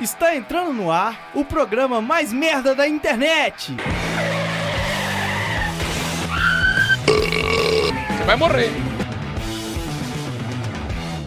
[0.00, 3.76] Está entrando no ar o programa mais merda da internet.
[7.06, 8.70] Você vai morrer.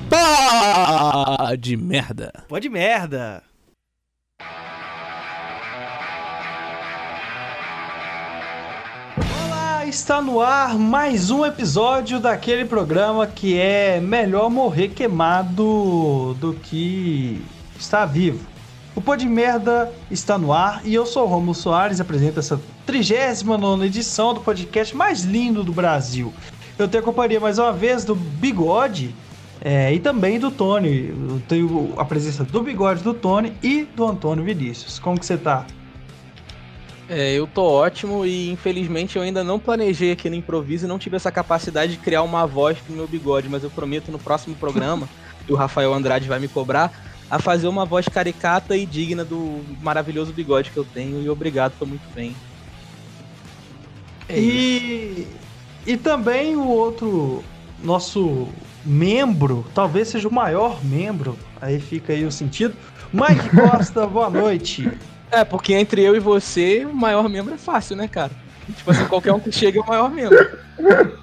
[0.09, 2.33] Pá de merda.
[2.47, 3.43] Pode merda.
[9.45, 16.55] Olá, está no ar mais um episódio daquele programa que é melhor morrer queimado do
[16.55, 17.39] que
[17.77, 18.52] estar vivo.
[18.95, 22.61] O Pô de Merda está no ar e eu sou o Romulo Soares, apresento essa
[22.85, 26.31] 39 edição do podcast mais lindo do Brasil.
[26.77, 29.15] Eu tenho a companhia mais uma vez do Bigode
[29.59, 31.07] é, e também do Tony.
[31.09, 34.99] Eu tenho a presença do Bigode, do Tony e do Antônio Vinícius.
[34.99, 35.65] Como que você tá?
[37.09, 40.99] É, eu tô ótimo e infelizmente eu ainda não planejei aqui no improviso e não
[40.99, 44.55] tive essa capacidade de criar uma voz pro meu bigode, mas eu prometo no próximo
[44.55, 45.09] programa,
[45.45, 49.63] que o Rafael Andrade vai me cobrar, a fazer uma voz caricata e digna do
[49.81, 51.21] maravilhoso bigode que eu tenho.
[51.21, 52.35] E obrigado, tô muito bem.
[54.29, 55.27] É e,
[55.85, 57.43] e também o outro
[57.83, 58.47] nosso
[58.85, 62.75] membro, talvez seja o maior membro, aí fica aí o sentido.
[63.11, 64.91] Mike Costa, boa noite.
[65.31, 68.31] É, porque entre eu e você, o maior membro é fácil, né, cara?
[68.75, 70.57] Tipo assim, qualquer um que chega é o maior membro.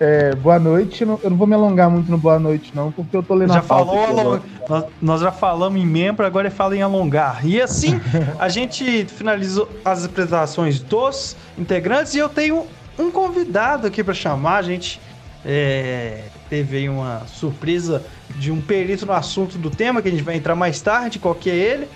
[0.00, 1.02] É, boa noite.
[1.02, 3.58] Eu não vou me alongar muito no boa noite, não, porque eu tô lendo já
[3.58, 4.40] a falou along...
[4.66, 7.46] nós, nós, já falamos em membro, agora fala em alongar.
[7.46, 8.00] E assim,
[8.40, 12.66] a gente finalizou as apresentações dos integrantes e eu tenho
[12.98, 14.56] um convidado aqui para chamar.
[14.56, 14.98] A gente
[15.44, 18.02] é, teve aí uma surpresa
[18.36, 21.34] de um perito no assunto do tema, que a gente vai entrar mais tarde, qual
[21.34, 21.88] que é ele.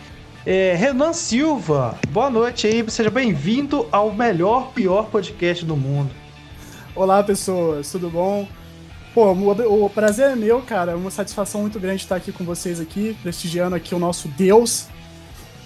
[0.45, 6.11] É, Renan Silva, boa noite aí, seja bem-vindo ao melhor, pior podcast do mundo.
[6.97, 8.47] Olá, pessoas, tudo bom?
[9.13, 10.93] Pô, o, prazer é meu, cara.
[10.93, 14.87] É uma satisfação muito grande estar aqui com vocês aqui, prestigiando aqui o nosso Deus.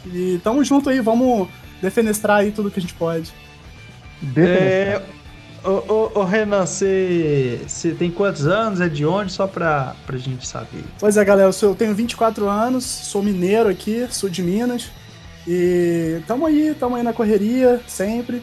[0.06, 1.46] E tamo junto aí, vamos
[1.82, 3.30] defenestrar aí tudo que a gente pode.
[4.38, 5.02] É,
[5.62, 7.60] ô, ô, ô, Renan, você
[7.98, 8.80] tem quantos anos?
[8.80, 9.30] É de onde?
[9.30, 10.82] Só pra, pra gente saber.
[10.98, 14.91] Pois é, galera, eu, sou, eu tenho 24 anos, sou mineiro aqui, sou de Minas.
[15.47, 18.42] E tamo aí, tamo aí na correria, sempre.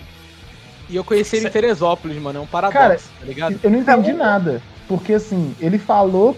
[0.89, 2.39] E eu conheci ele em Teresópolis, mano.
[2.39, 3.59] É um paradoxo, Cara, tá ligado?
[3.63, 4.61] Eu não entendi nada.
[4.87, 6.37] Porque assim, ele falou,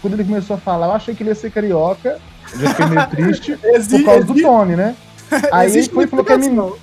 [0.00, 2.18] quando ele começou a falar, eu achei que ele ia ser carioca.
[2.52, 3.56] Eu já fiquei meio triste
[3.90, 4.96] por causa do Tony, né?
[5.52, 6.78] Aí ele foi, falou que é mineiro.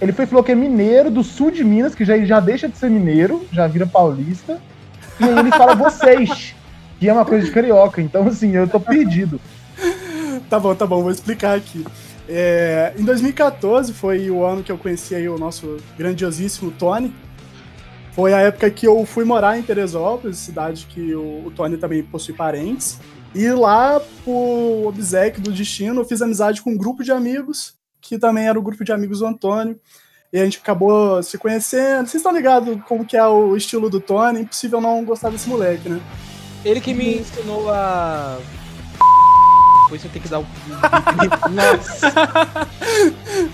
[0.00, 2.76] Ele foi falou que é mineiro do sul de Minas, que já, já deixa de
[2.76, 4.60] ser mineiro, já vira paulista.
[5.20, 6.54] E aí ele fala vocês,
[6.98, 8.02] que é uma coisa de carioca.
[8.02, 9.40] Então, assim, eu tô perdido.
[10.50, 11.84] Tá bom, tá bom, vou explicar aqui.
[12.28, 17.14] É, em 2014 foi o ano que eu conheci aí o nosso grandiosíssimo Tony.
[18.12, 22.02] Foi a época que eu fui morar em Teresópolis, cidade que o, o Tony também
[22.02, 22.98] possui parentes.
[23.34, 28.16] E lá, por obsequio do destino, eu fiz amizade com um grupo de amigos, que
[28.16, 29.78] também era o grupo de amigos do Antônio.
[30.32, 32.06] E a gente acabou se conhecendo.
[32.06, 34.42] Vocês estão ligados como que é o estilo do Tony?
[34.42, 36.00] Impossível não gostar desse moleque, né?
[36.64, 38.38] Ele que me ensinou a
[39.84, 40.46] depois você tem que dar o.
[41.50, 42.12] Nossa!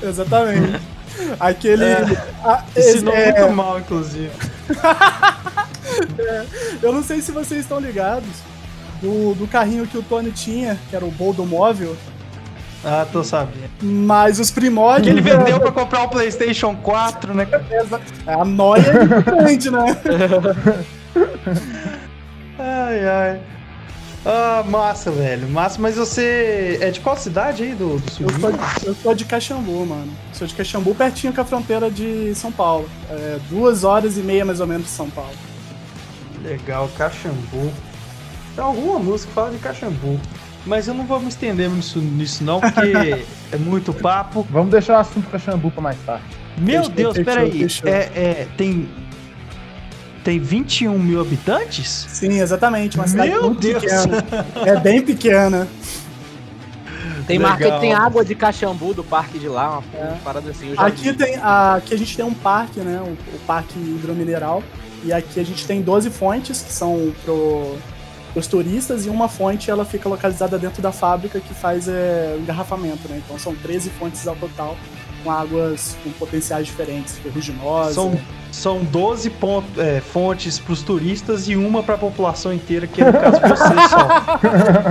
[0.03, 0.81] Exatamente.
[1.39, 1.85] Aquele.
[1.85, 2.03] É,
[2.45, 4.31] a, ensinou é, muito mal, inclusive.
[6.19, 6.47] é,
[6.83, 8.29] eu não sei se vocês estão ligados
[9.03, 11.97] do, do carrinho que o Tony tinha, que era o Boldo Móvel.
[12.85, 13.69] Ah, tô sabendo.
[13.83, 15.13] Mas os primórdios.
[15.13, 17.47] Que ele vendeu pra comprar o PlayStation 4, né?
[18.27, 19.85] É a noia é grande, né?
[22.59, 23.41] ai, ai.
[24.25, 25.49] Ah, massa, velho.
[25.49, 28.27] Massa, mas você é de qual cidade aí do, do sul?
[28.27, 30.13] Eu sou, de, eu sou de Caxambu, mano.
[30.33, 32.89] Sou de Caxambu, pertinho com a fronteira de São Paulo.
[33.09, 35.33] É, duas horas e meia, mais ou menos, de São Paulo.
[36.43, 37.73] Legal, Caxambu.
[38.55, 40.21] Tem alguma música que fala de Caxambu.
[40.67, 44.47] Mas eu não vou me estender nisso, nisso não, porque é muito papo.
[44.51, 46.25] Vamos deixar o assunto Caxambu pra mais tarde.
[46.59, 47.67] Meu deixa, Deus, peraí.
[47.87, 48.87] É, é, tem
[50.25, 52.07] tem 21 mil habitantes?
[52.09, 52.97] Sim, exatamente.
[52.97, 53.83] Uma cidade Meu muito Deus.
[53.83, 54.27] pequena.
[54.67, 55.69] É bem pequena.
[57.27, 60.17] Tem marca tem água de Caxambu do parque de lá, uma é.
[60.25, 60.75] parada assim.
[60.77, 63.01] aqui, tem, aqui a gente tem um parque, né?
[63.01, 64.65] O, o parque hidromineral.
[65.05, 67.79] E aqui a gente tem 12 fontes que são pro,
[68.35, 73.09] os turistas e uma fonte ela fica localizada dentro da fábrica que faz é, engarrafamento,
[73.09, 73.23] né?
[73.25, 74.77] Então são 13 fontes ao total
[75.23, 77.95] com águas com potenciais diferentes, ferruginosas.
[77.95, 78.21] São,
[78.51, 83.03] são 12 ponto, é, fontes para os turistas e uma para a população inteira, que
[83.03, 84.31] é no caso você só.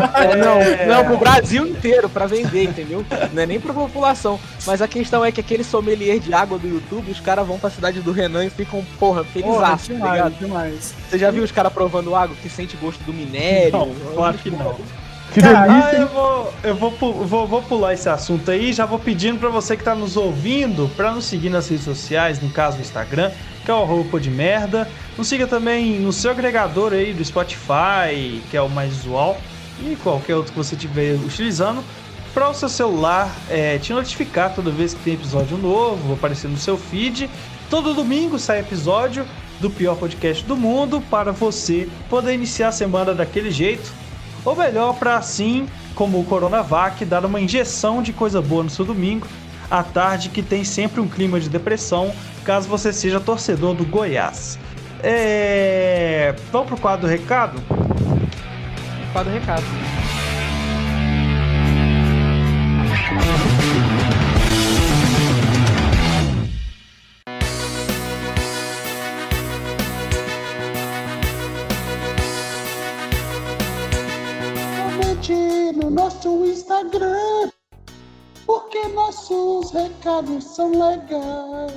[0.19, 0.85] É, não, é...
[0.85, 3.05] não, pro Brasil inteiro, para vender, entendeu?
[3.33, 4.39] Não é nem pra população.
[4.65, 7.69] Mas a questão é que aquele sommelier de água do YouTube, os caras vão pra
[7.69, 10.33] cidade do Renan e ficam, porra, felizaço, tá ligado?
[10.37, 10.93] Demais.
[11.09, 13.71] Você já viu os caras provando água que sente gosto do minério?
[13.71, 14.75] Não, claro que não.
[15.33, 15.63] Que delícia.
[15.63, 16.91] Ah, eu, vou, eu vou,
[17.25, 18.73] vou, vou pular esse assunto aí.
[18.73, 22.41] Já vou pedindo para você que tá nos ouvindo para nos seguir nas redes sociais,
[22.41, 23.31] no caso o Instagram,
[23.63, 24.89] que é o arroba de merda.
[25.17, 29.37] Nos siga também no seu agregador aí do Spotify, que é o mais usual,
[29.81, 31.83] e qualquer outro que você estiver utilizando,
[32.33, 36.57] para o seu celular é, te notificar toda vez que tem episódio novo, aparecer no
[36.57, 37.29] seu feed.
[37.69, 39.25] Todo domingo sai episódio
[39.59, 43.91] do pior podcast do mundo para você poder iniciar a semana daquele jeito
[44.45, 48.85] ou melhor, para assim, como o Coronavac, dar uma injeção de coisa boa no seu
[48.85, 49.27] domingo,
[49.69, 52.13] à tarde que tem sempre um clima de depressão,
[52.43, 54.57] caso você seja torcedor do Goiás.
[55.03, 56.35] É...
[56.51, 57.61] Vamos pro quadro do recado?
[59.13, 59.63] Quadro recado.
[75.89, 77.49] Nosso Instagram,
[78.45, 81.73] porque nossos recados são legais.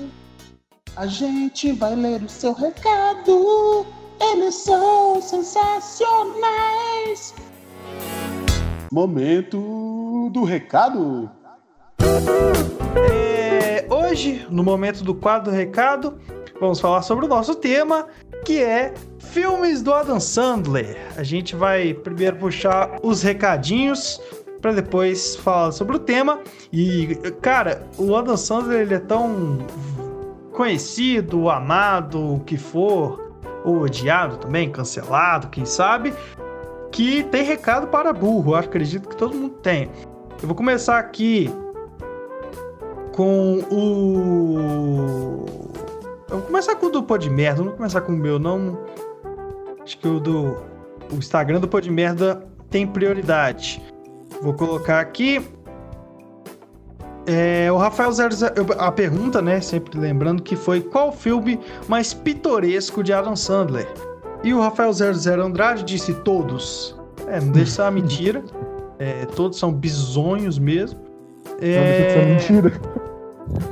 [0.96, 3.84] A gente vai ler o seu recado,
[4.20, 7.34] eles são sensacionais.
[8.92, 11.28] Momento do recado.
[13.10, 16.16] É, hoje, no momento do quadro do recado,
[16.60, 18.06] vamos falar sobre o nosso tema,
[18.44, 18.94] que é
[19.30, 20.96] filmes do Adam Sandler.
[21.16, 24.20] A gente vai primeiro puxar os recadinhos
[24.60, 26.40] para depois falar sobre o tema.
[26.72, 29.58] E, cara, o Adam Sandler ele é tão
[30.52, 33.32] conhecido, amado, o que for,
[33.64, 36.12] ou odiado também, cancelado, quem sabe,
[36.90, 38.52] que tem recado para burro.
[38.52, 39.90] Eu acredito que todo mundo tem.
[40.40, 41.50] Eu vou começar aqui
[43.12, 45.46] com o.
[46.30, 48.38] Eu vou começar com o do Pô de Merda, não vou começar com o meu,
[48.38, 48.78] não.
[49.82, 50.56] Acho que o do.
[51.12, 53.82] O Instagram do Pô de Merda tem prioridade.
[54.40, 55.42] Vou colocar aqui.
[57.26, 58.34] É, o Rafael Zero,
[58.78, 59.60] a pergunta, né?
[59.60, 63.86] Sempre lembrando que foi qual o filme mais pitoresco de Adam Sandler?
[64.42, 66.96] E o Rafael Zero Zero Andrade disse todos.
[67.28, 68.42] É, não deixa ser uma mentira.
[68.98, 71.00] É, todos são bizonhos mesmo.
[71.60, 71.76] É...
[71.76, 72.80] Não deixa de ser mentira.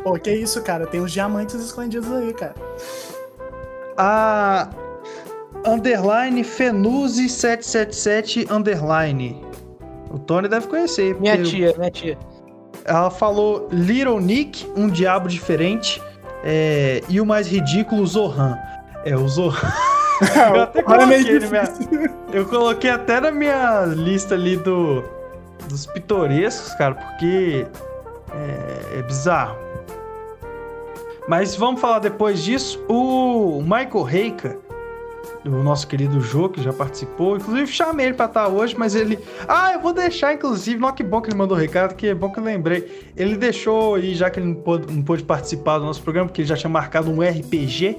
[0.02, 0.86] Pô, que isso, cara?
[0.86, 2.54] Tem uns diamantes escondidos aí, cara.
[3.96, 4.68] A
[5.66, 9.50] underline Fenuse 777 underline
[10.10, 11.14] o Tony deve conhecer.
[11.20, 12.18] Minha tia, minha tia.
[12.84, 16.02] Ela falou Little Nick, um diabo diferente,
[16.42, 17.02] é...
[17.08, 18.58] e o mais ridículo, Zohan.
[19.04, 19.72] É, o Zohan.
[20.54, 21.74] eu até coloquei minha...
[22.32, 25.04] Eu coloquei até na minha lista ali do...
[25.68, 27.66] dos pitorescos, cara, porque
[28.32, 29.56] é, é bizarro.
[31.28, 32.82] Mas vamos falar depois disso.
[32.88, 34.58] O Michael Reika
[35.44, 37.37] o nosso querido Jô, que já participou.
[37.37, 39.19] Inclusive, chamei ele pra estar hoje, mas ele.
[39.48, 40.78] Ah, eu vou deixar, inclusive.
[40.78, 43.10] Não, que bom que ele mandou o recado, que é bom que eu lembrei.
[43.16, 46.42] Ele deixou aí, já que ele não pôde, não pôde participar do nosso programa, porque
[46.42, 47.96] ele já tinha marcado um RPG.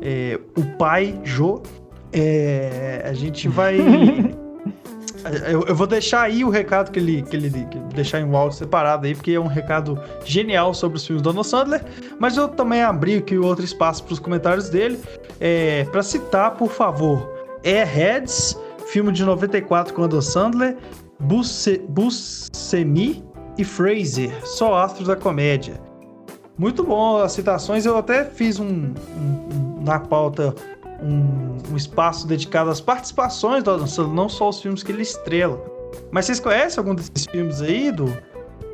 [0.00, 1.62] É, o pai, Jô.
[2.12, 3.76] É, a gente vai.
[5.46, 8.36] Eu, eu, vou deixar aí o recado que ele, que ele que deixar em um
[8.36, 11.84] áudio separado aí, porque é um recado genial sobre os filmes do Donald Sandler.
[12.18, 14.98] Mas eu também abri aqui outro espaço para os comentários dele.
[15.38, 17.30] É, para citar, por favor,
[17.64, 20.76] Airheads, filme de 94 com Adam Sandler,
[21.88, 23.22] Buscemi
[23.58, 25.74] e Fraser, só astros da comédia.
[26.56, 30.54] Muito bom as citações, eu até fiz um, um na pauta
[31.02, 35.02] um, um espaço dedicado às participações do Adam Sandler, não só os filmes que ele
[35.02, 35.62] estrela.
[36.10, 38.06] Mas vocês conhecem algum desses filmes aí, do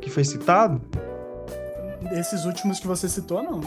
[0.01, 0.81] que foi citado?
[2.09, 3.61] Desses últimos que você citou, não.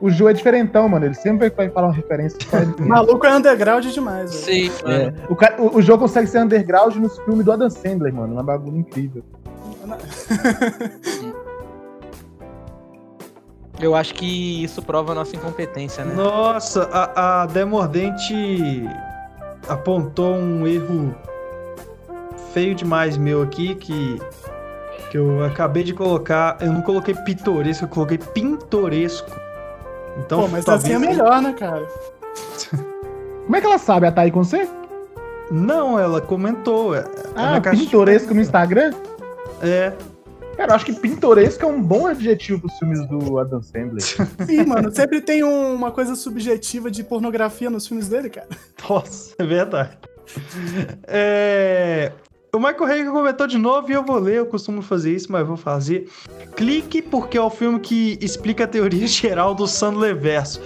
[0.00, 1.06] O Ju é diferentão, mano.
[1.06, 2.36] Ele sempre vai falar uma referência.
[2.78, 4.44] o maluco é underground demais, velho.
[4.44, 5.12] Sim, é.
[5.28, 8.32] O, cara, o, o jogo consegue ser underground nos filmes do Adam Sandler, mano.
[8.32, 9.22] Uma bagulho incrível.
[13.82, 16.14] Eu acho que isso prova a nossa incompetência, né?
[16.14, 18.88] Nossa, a, a Demordente
[19.68, 21.14] apontou um erro
[22.52, 24.20] feio demais meu aqui que
[25.10, 26.56] que eu acabei de colocar.
[26.58, 29.30] Eu não coloquei pitoresco, eu coloquei pintoresco.
[30.18, 31.86] Então, Pô, mas assim é melhor, né, cara?
[33.44, 34.06] Como é que ela sabe?
[34.06, 34.66] A aí com você?
[35.50, 36.94] Não, ela comentou.
[37.36, 38.94] Ah, pintoresco no Instagram?
[39.60, 39.92] É.
[40.62, 44.00] Cara, eu acho que pintoresco é um bom adjetivo pros filmes do Adam Sandler.
[44.46, 48.46] Sim, mano, sempre tem um, uma coisa subjetiva de pornografia nos filmes dele, cara.
[48.88, 49.98] Nossa, é verdade.
[51.02, 52.12] É...
[52.54, 55.44] O Michael Hager comentou de novo e eu vou ler, eu costumo fazer isso, mas
[55.44, 56.08] vou fazer.
[56.54, 60.60] Clique porque é o filme que explica a teoria geral do Sandler verso.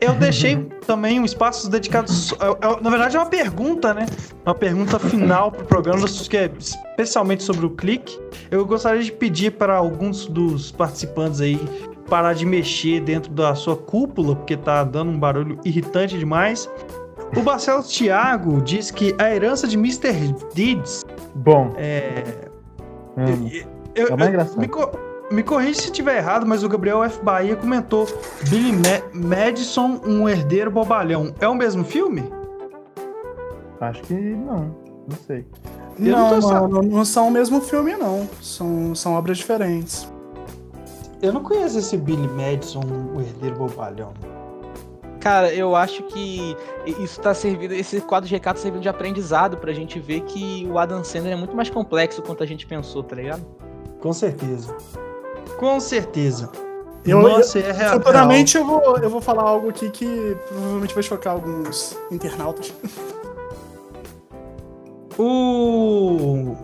[0.00, 0.56] Eu deixei
[0.86, 2.10] também um espaço dedicado.
[2.10, 4.06] é- é- Na verdade, é uma pergunta, né?
[4.44, 8.18] Uma pergunta final pro programa, que é especialmente sobre o clique.
[8.50, 11.58] Eu gostaria de pedir para alguns dos participantes aí
[12.08, 16.68] parar de mexer dentro da sua cúpula, porque tá dando um barulho irritante demais.
[17.36, 20.34] O Marcelo Thiago diz que a herança de Mr.
[20.52, 21.04] Deeds
[21.36, 22.24] Bom, é.
[23.16, 23.48] amo.
[23.94, 24.58] Eu, É mais eu- engraçado.
[24.60, 24.90] me, co
[25.30, 27.22] me corrija se estiver errado, mas o Gabriel F.
[27.22, 28.08] Bahia comentou:
[28.48, 31.32] Billy Ma Madison, um herdeiro bobalhão.
[31.40, 32.24] É o mesmo filme?
[33.80, 34.74] acho que não.
[35.08, 35.46] Não sei.
[36.00, 38.28] Eu não Não, tô não, são o mesmo filme, não.
[38.40, 40.08] São, são obras diferentes.
[41.20, 42.80] Eu não conheço esse Billy Madison,
[43.14, 44.12] o herdeiro bobalhão.
[45.20, 49.58] Cara, eu acho que isso tá servindo, esse quadro de recado tá servindo de aprendizado
[49.58, 53.02] pra gente ver que o Adam Sandler é muito mais complexo quanto a gente pensou,
[53.02, 53.44] tá ligado?
[54.00, 54.74] Com certeza.
[55.58, 56.48] Com certeza.
[57.04, 57.92] Eu- Nossa, é real.
[57.94, 62.72] Futuramente eu vou, eu vou falar algo aqui que provavelmente vai chocar alguns internautas.
[65.18, 66.56] O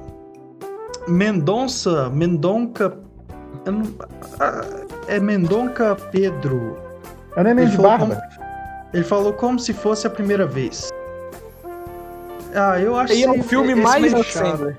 [1.08, 2.96] Mendonça, Mendonca,
[3.64, 3.82] eu não-
[4.40, 4.60] ah,
[5.08, 6.78] é Mendonca Pedro.
[7.36, 8.06] É o neném Ele de falou barba.
[8.16, 8.46] como-
[8.94, 10.90] ele falou como se fosse a primeira vez.
[12.54, 14.10] Ah, eu acho E é o filme mais.
[14.28, 14.76] Sandler.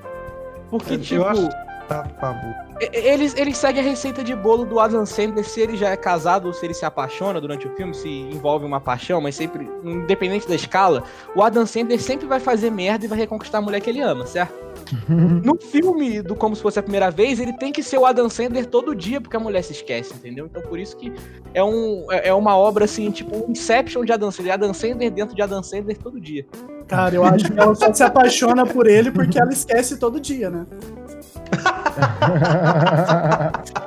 [0.69, 1.50] Porque, Eu tipo, acho-
[1.88, 2.53] Tá, Pabu.
[2.79, 6.46] Eles, eles seguem a receita de bolo do Adam Sandler se ele já é casado
[6.46, 10.48] ou se ele se apaixona durante o filme, se envolve uma paixão, mas sempre, independente
[10.48, 11.03] da escala,
[11.36, 14.25] o Adam Sandler sempre vai fazer merda e vai reconquistar a mulher que ele ama,
[14.25, 14.67] certo?
[15.43, 18.29] No filme do Como Se Fosse a Primeira Vez, ele tem que ser o Adam
[18.29, 20.46] Sandler todo dia, porque a mulher se esquece, entendeu?
[20.46, 21.12] Então por isso que
[21.53, 25.12] é, um, é é uma obra assim, tipo um Inception de Adam Sandler, Adam Sandler
[25.12, 26.46] dentro de Adam Sandler todo dia.
[26.88, 30.50] Cara, eu acho que ela só se apaixona por ele porque ela esquece todo dia,
[30.50, 30.65] né?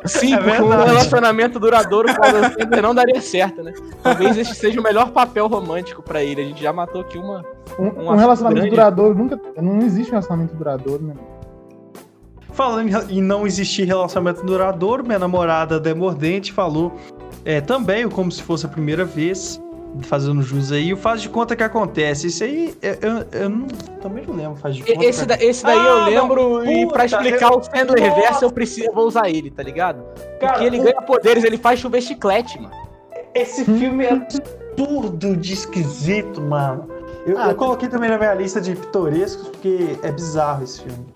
[0.05, 3.73] Sim, É porque um relacionamento duradouro com o Adam Sandler não daria certo, né?
[4.03, 6.41] Talvez esse seja o melhor papel romântico pra ele.
[6.41, 7.45] A gente já matou aqui uma.
[7.79, 8.71] Um, Um um relacionamento grande.
[8.77, 9.41] duradouro nunca.
[9.61, 11.15] Não existe um relacionamento duradouro, né?
[12.53, 16.93] Falando em- não existir relacionamento duradouro, minha namorada Demordente falou
[17.45, 19.61] é, também o como se fosse a primeira vez,
[20.03, 22.29] fazendo jus aí, o faz de conta que acontece.
[22.29, 23.67] Isso aí, eu, eu- eu não-
[24.01, 25.05] também não lembro, faz de conta.
[25.05, 26.05] Esse, que- da- esse daí Ah, eu não.
[26.07, 28.21] lembro e pra explicar eu- o Sandler Nossa.
[28.21, 30.03] verso eu preciso, eu vou usar ele, tá ligado?
[30.41, 32.75] Cara, Porque ele o- ganha poderes, ele faz chover chiclete, mano.
[33.35, 36.89] Esse filme é absurdo de esquisito, mano.
[37.27, 41.07] Eu, Ah, eu coloquei também na minha lista de pitorescos, porque é bizarro esse filme.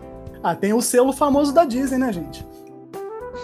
[0.42, 2.46] Ah, tem o selo famoso da Disney, né, gente?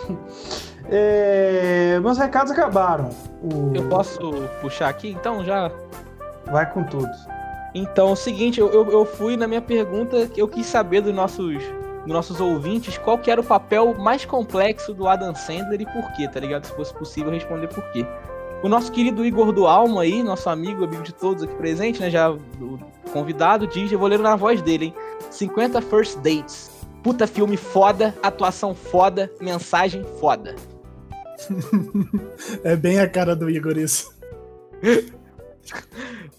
[0.90, 3.11] É, meus recados acabaram.
[3.42, 4.18] O- Eu posso
[4.61, 5.70] puxar aqui, então já.
[6.47, 7.09] Vai com tudo.
[7.75, 11.14] Então, é o seguinte, eu, eu, eu fui na minha pergunta eu quis saber dos
[11.14, 11.62] nossos,
[12.04, 16.11] dos nossos ouvintes qual que era o papel mais complexo do Adam Sandler e por
[16.16, 16.64] quê, tá ligado?
[16.64, 18.04] Se fosse possível responder por quê.
[18.64, 22.11] O nosso querido Igor do Alma aí, nosso amigo, amigo de todos aqui presente, né?
[22.11, 22.35] Já
[23.12, 24.94] convidado, diz, eu vou ler na voz dele, hein?
[25.30, 26.70] 50 First Dates.
[27.04, 30.56] Puta filme foda, atuação foda, mensagem foda.
[32.64, 34.14] É bem a cara do Igor isso.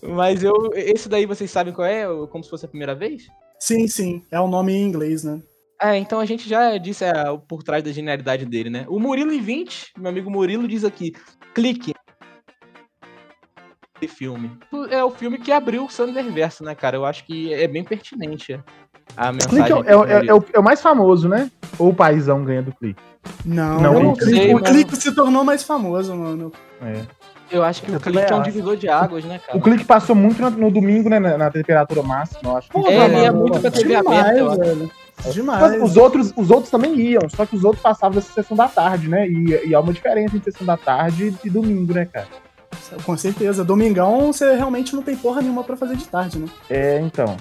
[0.02, 0.54] Mas eu.
[0.74, 2.06] Esse daí vocês sabem qual é?
[2.28, 3.28] Como se fosse a primeira vez?
[3.60, 4.26] Sim, sim.
[4.32, 5.42] É o nome em inglês, né?
[5.82, 7.14] É, então a gente já disse é,
[7.48, 8.86] por trás da genialidade dele, né?
[8.88, 11.14] O Murilo em 20, meu amigo Murilo diz aqui:
[11.54, 11.94] clique.
[14.02, 14.58] Esse filme.
[14.90, 16.98] É o filme que abriu o Sandler Verso, né, cara?
[16.98, 18.60] Eu acho que é bem pertinente
[19.18, 19.50] a mensagem.
[19.66, 21.50] Clique é, o- que é é o, é o mais famoso, né?
[21.78, 23.02] Ou o paizão ganha do clique?
[23.46, 24.66] Não, Não, não clique, sei, o mano.
[24.66, 26.52] clique se tornou mais famoso, mano.
[26.82, 27.02] É.
[27.52, 29.58] Eu acho que Eu o clique é um divisor de águas, né, cara?
[29.58, 31.20] O clique passou muito no, no domingo, né?
[31.20, 32.70] Na, na temperatura máxima, eu acho.
[32.70, 34.60] Porra, É, ele é mano, muito pra TV demais, aberta, eu acho.
[34.60, 34.92] velho.
[35.24, 35.84] Mas Demais.
[35.84, 39.08] os outros, os outros também iam, só que os outros passavam dessa sessão da tarde,
[39.08, 39.28] né?
[39.28, 42.26] E, e há uma diferença entre sessão da tarde e domingo, né, cara?
[43.04, 43.64] Com certeza.
[43.64, 46.48] Domingão, você realmente não tem porra nenhuma pra fazer de tarde, né?
[46.70, 47.38] É, então.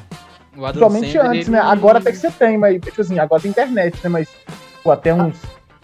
[0.57, 1.62] O Adam Principalmente Sandler, antes, ele- né?
[1.62, 4.09] Agora até que você tem, mas, tipo assim, agora tem internet, né?
[4.11, 4.28] Mas,
[4.83, 5.37] pô, até uns.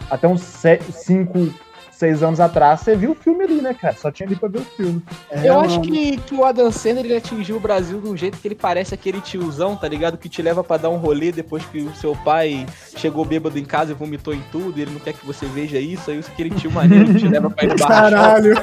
[0.09, 1.53] Até uns 5,
[1.91, 3.93] 6 anos atrás, você viu o filme ali, né, cara?
[3.95, 5.01] Só tinha ali pra ver o filme.
[5.29, 5.81] É, Eu acho mano.
[5.91, 8.93] que, que o Adam Sandler ele atingiu o Brasil de um jeito que ele parece
[8.93, 10.17] aquele tiozão, tá ligado?
[10.17, 13.65] Que te leva pra dar um rolê depois que o seu pai chegou bêbado em
[13.65, 16.51] casa e vomitou em tudo, e ele não quer que você veja isso, aí aquele
[16.51, 17.75] tio maneiro que te leva pra ir.
[17.75, 18.53] Caralho.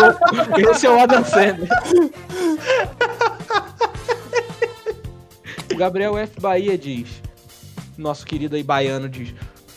[0.70, 1.68] Esse é o Adam Sandler.
[5.80, 6.38] Gabriel F.
[6.38, 7.08] Bahia diz,
[7.96, 9.32] nosso querido aí baiano diz,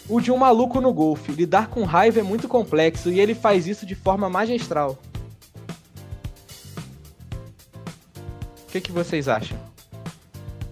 [0.09, 3.67] o de um maluco no golfe, lidar com raiva é muito complexo e ele faz
[3.67, 4.99] isso de forma magistral.
[8.67, 9.57] O que, que vocês acham?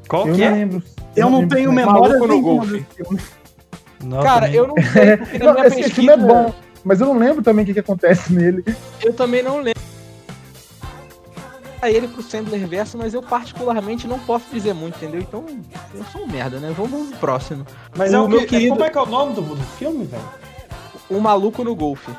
[0.05, 0.51] Qual eu que não é?
[0.51, 0.83] lembro.
[1.15, 2.85] Eu não lembro tenho memória Maluco no golfe.
[4.03, 4.55] Não, Cara, também.
[4.57, 7.17] eu não sei, porque na Não, minha esse filme é pesquisa bom, mas eu não
[7.17, 8.65] lembro também o que, que acontece nele.
[9.01, 9.79] eu também não lembro.
[11.89, 15.21] Ele pro Sandler verso, mas eu particularmente não posso dizer muito, entendeu?
[15.21, 15.45] Então,
[15.93, 16.73] eu sou um merda, né?
[16.77, 17.65] Vamos pro próximo.
[17.97, 19.63] Mas O é o meu que, querido- como é que é o nome do, do
[19.77, 20.23] filme, velho?
[21.09, 22.11] O maluco no golfe.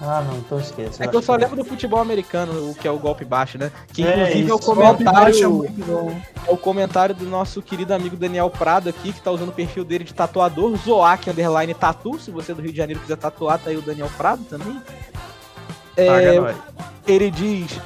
[0.00, 1.02] Ah, não, então esquece.
[1.02, 3.72] É que eu só lembro do futebol americano, o que é o golpe baixo, né?
[3.92, 4.70] Que É, inclusive é, o isso.
[4.70, 5.50] É comentário.
[5.54, 6.20] muito bom.
[6.46, 9.84] É o comentário do nosso querido amigo Daniel Prado aqui, que tá usando o perfil
[9.84, 12.16] dele de tatuador, Zoac Underline Tatu.
[12.20, 14.80] Se você é do Rio de Janeiro quiser tatuar, tá aí o Daniel Prado também.
[15.96, 16.54] É,
[17.06, 17.80] ele diz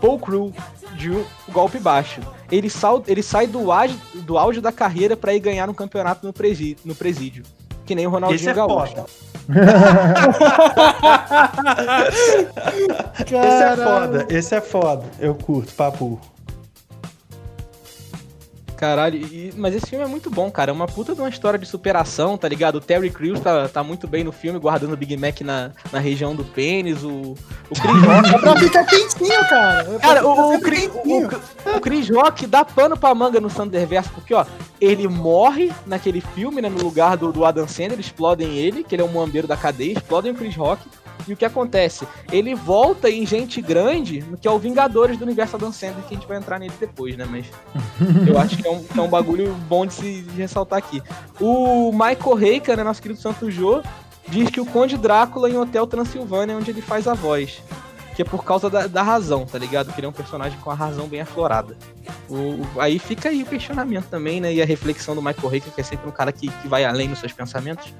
[0.00, 0.52] Paul Crew
[0.94, 2.20] de um golpe baixo.
[2.50, 6.26] Ele, sal, ele sai do auge, do auge da carreira pra ir ganhar um campeonato
[6.26, 7.44] no, presi, no presídio.
[7.84, 8.94] Que nem o Ronaldinho Esse é Gaúcho.
[8.94, 9.06] foda.
[13.20, 15.04] Esse é foda, esse é foda.
[15.18, 16.20] Eu curto, papo.
[18.78, 20.70] Caralho, e- mas esse filme é muito bom, cara.
[20.70, 22.76] É uma puta de uma história de superação, tá ligado?
[22.76, 25.98] O Terry Crews tá, tá muito bem no filme, guardando o Big Mac na, na
[25.98, 27.02] região do pênis.
[27.02, 27.34] O,
[27.68, 28.34] o Chris Rock.
[28.34, 29.98] É pra ficar quentinho, cara.
[29.98, 34.32] Cara, o, o, Chris, o, o Chris Rock dá pano pra manga no Thunderverse, porque,
[34.32, 34.46] ó,
[34.80, 39.02] ele morre naquele filme, né, no lugar do, do Adam Sandler, explodem ele, que ele
[39.02, 40.82] é um muambeiro da cadeia, explodem o Chris Rock,
[41.28, 42.06] e o que acontece?
[42.32, 46.18] Ele volta em Gente Grande, que é o Vingadores do universo Adam Sandler, que a
[46.18, 47.46] gente vai entrar nele depois, né, mas
[48.26, 51.02] eu acho que é um, é um bagulho bom de se ressaltar aqui.
[51.40, 53.82] O Michael Reika, né, nosso querido Santo Jô,
[54.28, 57.62] diz que o Conde Drácula em Hotel Transilvânia é onde ele faz a voz.
[58.14, 59.92] Que é por causa da, da razão, tá ligado?
[59.92, 61.76] Que ele é um personagem com a razão bem aflorada.
[62.28, 64.52] O, o- aí fica aí o questionamento também, né?
[64.52, 67.06] E a reflexão do Michael Reika, que é sempre um cara que, que vai além
[67.06, 67.94] nos seus pensamentos.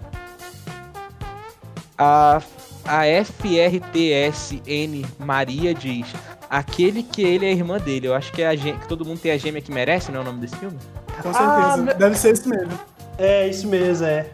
[1.96, 2.40] A,
[2.88, 6.06] a FRTSN Maria diz:
[6.48, 8.08] aquele que ele é a irmã dele.
[8.08, 10.22] Eu acho que é a que todo mundo tem a gêmea que merece, não é
[10.22, 10.78] o nome desse filme?
[11.22, 11.42] Com certeza.
[11.42, 12.78] Ah, Deve ser esse mesmo.
[13.18, 14.26] É isso mesmo, é.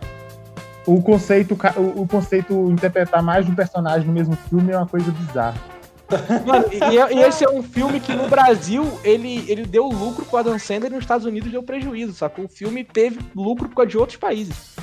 [0.87, 1.57] O conceito,
[1.97, 5.59] o conceito interpretar mais de um personagem no mesmo filme é uma coisa bizarra.
[6.47, 10.37] Mano, e, e esse é um filme que no Brasil ele, ele deu lucro pro
[10.37, 12.45] Adam Sandler e nos Estados Unidos deu prejuízo, sacou?
[12.45, 14.75] O filme teve lucro por causa de outros países.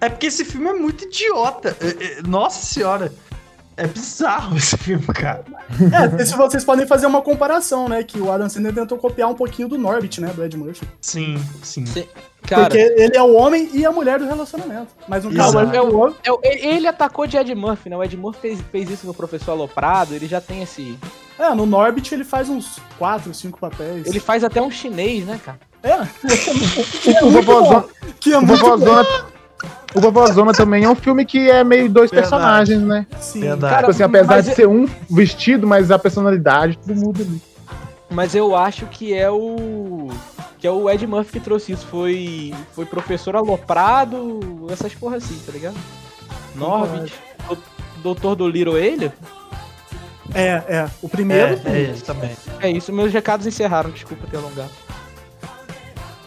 [0.00, 1.76] É porque esse filme é muito idiota.
[1.80, 3.12] É- é- Nossa senhora.
[3.76, 5.42] É bizarro esse filme, cara.
[6.18, 8.02] É, se vocês podem fazer uma comparação, né?
[8.02, 10.28] Que o Adam Sandler tentou copiar um pouquinho do Norbit, né?
[10.34, 10.86] Do Ed Murphy.
[11.00, 11.84] Sim, sim.
[12.46, 14.88] Cara, Porque ele é o homem e a mulher do relacionamento.
[15.08, 15.76] Mas no caso, Exato.
[15.76, 16.14] é o homem.
[16.42, 17.96] é ele atacou de Ed Murphy, né?
[17.96, 20.98] O Ed Murphy fez, fez isso no Professor Aloprado, ele já tem esse.
[21.38, 24.06] É, no Norbit ele faz uns 4, 5 papéis.
[24.06, 25.58] Ele faz até um chinês, né, cara?
[25.82, 25.96] É.
[27.24, 27.84] O Vovózona,
[28.20, 29.39] Que é o muito bom.
[29.94, 32.30] O Vovózona também é um filme que é meio dois Verdade.
[32.30, 33.06] personagens, né?
[33.20, 33.40] Sim.
[33.40, 33.60] Verdade.
[33.74, 37.22] Cara, Tipo assim, apesar mas de é- ser um vestido, mas a personalidade, tudo muda
[37.22, 37.42] ali.
[38.08, 40.08] Mas eu acho que é o.
[40.58, 41.86] Que é o Ed Murphy que trouxe isso.
[41.86, 42.52] Foi.
[42.72, 45.76] Foi professor aloprado, essas porra assim, tá ligado?
[46.54, 47.12] Norbit,
[47.48, 47.58] do-
[48.02, 49.12] Doutor do Little Alien.
[50.34, 50.90] É, é.
[51.02, 51.60] O primeiro.
[51.64, 52.30] É, é isso também.
[52.60, 54.70] É isso, meus recados encerraram, desculpa ter alongado.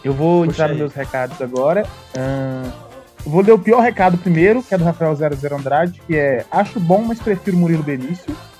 [0.02, 0.70] Eu vou Puxa entrar aí.
[0.72, 1.86] nos meus recados agora.
[2.16, 2.83] Ahn, eu
[3.24, 6.78] vou ler o pior recado primeiro, que é do Rafael 00 Andrade, que é Acho
[6.80, 8.34] bom, mas prefiro Murilo Benício.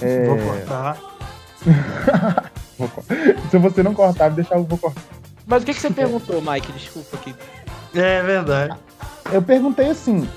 [0.00, 0.24] É.
[0.26, 0.96] Vou cortar.
[2.78, 2.90] Vou
[3.50, 5.02] Se você não cortar, deixar eu vou cortar.
[5.46, 6.72] Mas o que, que você perguntou, Mike?
[6.72, 7.32] Desculpa aqui.
[7.94, 8.74] É verdade.
[9.30, 10.28] Eu perguntei assim.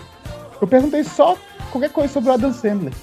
[0.62, 1.36] Eu perguntei só
[1.72, 2.94] qualquer coisa sobre o Adam Sandler.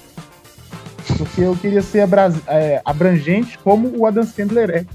[1.17, 4.85] Porque eu queria ser abra- é, abrangente como o Adam Sandler é.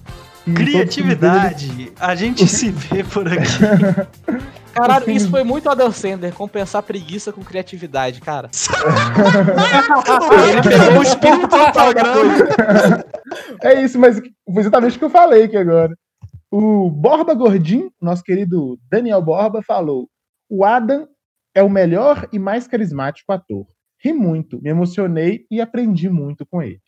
[0.46, 1.92] E Criatividade.
[2.00, 3.58] A gente se vê por aqui.
[4.78, 8.48] Caralho, filme- isso foi muito Adam Sandler, compensar preguiça com criatividade, cara.
[10.48, 13.04] Ele pegou o espírito coisa.
[13.62, 15.94] É isso, mas foi exatamente o que eu falei aqui agora.
[16.50, 20.08] O Borba Gordinho, nosso querido Daniel Borba, falou:
[20.48, 21.06] o Adam
[21.54, 23.66] é o melhor e mais carismático ator.
[24.02, 26.80] Ri muito, me emocionei e aprendi muito com ele.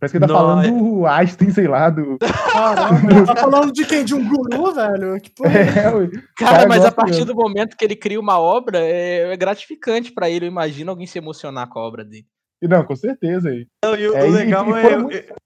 [0.00, 2.16] Parece que ele tá Nó, falando é- do Einstein, sei lá, do.
[2.18, 4.02] Caramba, tá falando de quem?
[4.04, 5.20] De um guru, velho?
[5.20, 5.52] Que porra.
[5.58, 5.72] é É.
[5.74, 7.26] Cara, Cara, mas a partir mesmo.
[7.26, 10.46] do momento que ele cria uma obra, é, é gratificante pra ele.
[10.46, 12.24] Eu imagino alguém se emocionar com a obra dele.
[12.62, 13.66] E Não, com certeza aí.
[13.84, 14.94] Não, e o, É, o legal e é.
[14.94, 15.36] Eu, muito- eu,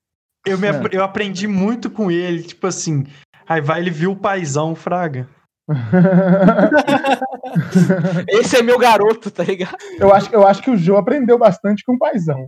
[0.47, 3.05] eu me apre- eu aprendi muito com ele, tipo assim.
[3.49, 5.29] Aí vai, ele viu o paizão, Fraga.
[8.29, 9.77] Esse é meu garoto, tá ligado?
[9.99, 12.47] eu, acho, eu acho que o Joe aprendeu bastante com o paizão.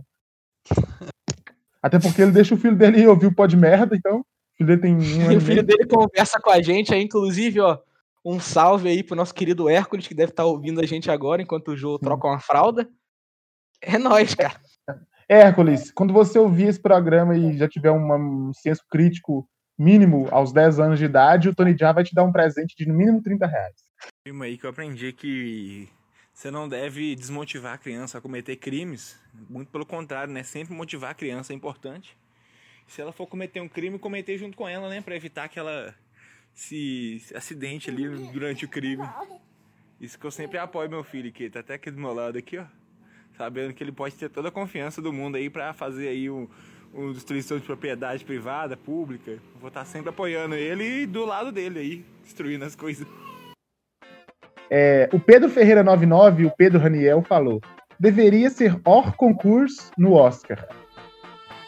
[1.81, 4.19] Até porque ele deixa o filho dele ouvir o pó de merda, então.
[4.19, 4.99] O filho dele tem um
[5.31, 7.77] E o filho dele conversa com a gente, aí, inclusive, ó.
[8.25, 11.69] Um salve aí pro nosso querido Hércules, que deve estar ouvindo a gente agora, enquanto
[11.69, 12.89] o Jô troca uma fralda.
[13.81, 14.59] É nóis, cara.
[15.29, 20.79] Hércules, quando você ouvir esse programa e já tiver um senso crítico mínimo aos 10
[20.79, 23.45] anos de idade, o Tony Jaa vai te dar um presente de no mínimo 30
[23.45, 23.75] reais.
[24.41, 25.87] aí que eu aprendi que
[26.37, 29.19] você não deve desmotivar a criança a cometer crimes.
[29.49, 30.43] Muito pelo contrário, né?
[30.43, 32.15] Sempre motivar a criança é importante.
[32.85, 35.01] se ela for cometer um crime, cometer junto com ela, né?
[35.01, 35.95] Pra evitar que ela
[36.53, 39.03] se, acidente ali durante o crime.
[39.99, 42.59] Isso que eu sempre apoio meu filho, que tá até aqui do meu lado aqui,
[42.59, 42.65] ó.
[43.35, 46.47] Sabendo que ele pode ter toda a confiança do mundo aí pra fazer aí um,
[46.93, 49.39] um destruição de propriedade privada, pública.
[49.59, 53.07] Vou estar sempre apoiando ele e do lado dele aí, destruindo as coisas.
[54.69, 57.61] É, o Pedro Ferreira 99, o Pedro Raniel, falou:
[57.99, 60.67] deveria ser hors concurso no Oscar.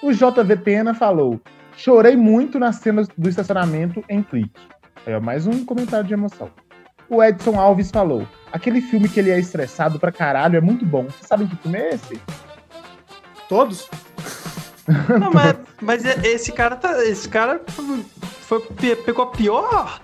[0.01, 1.39] O JV Pena falou:
[1.75, 4.59] chorei muito nas cenas do estacionamento em Clique.
[5.05, 6.49] É mais um comentário de emoção.
[7.09, 11.05] O Edson Alves falou: aquele filme que ele é estressado pra caralho é muito bom.
[11.05, 12.19] Vocês sabem que filme é esse?
[13.47, 13.89] Todos?
[15.19, 17.03] Não, mas, mas esse cara tá.
[17.05, 17.61] Esse cara
[18.41, 18.61] foi,
[19.05, 20.01] pegou a pior.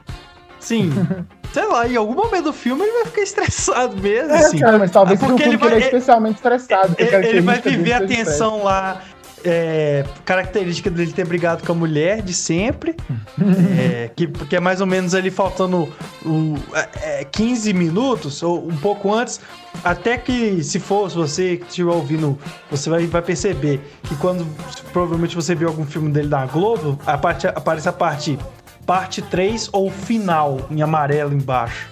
[0.59, 0.89] Sim.
[1.55, 4.33] sei lá, em algum momento do filme ele vai ficar estressado mesmo.
[4.33, 4.59] É, assim.
[4.59, 6.95] cara, mas talvez porque seja um ele vai, ele é especialmente estressado.
[6.97, 9.01] Ele, ele vai viver a tensão lá.
[9.47, 12.95] É, característica dele ter brigado com a mulher de sempre.
[13.79, 15.87] é, que, que é mais ou menos ali faltando
[16.25, 16.55] o,
[17.01, 19.39] é, 15 minutos, ou um pouco antes.
[19.83, 22.37] Até que, se for, se você estiver ouvindo,
[22.69, 24.45] você vai, vai perceber que quando
[24.91, 28.37] provavelmente você viu algum filme dele da Globo, a parte, aparece a parte
[28.85, 31.89] parte 3 ou final em amarelo embaixo.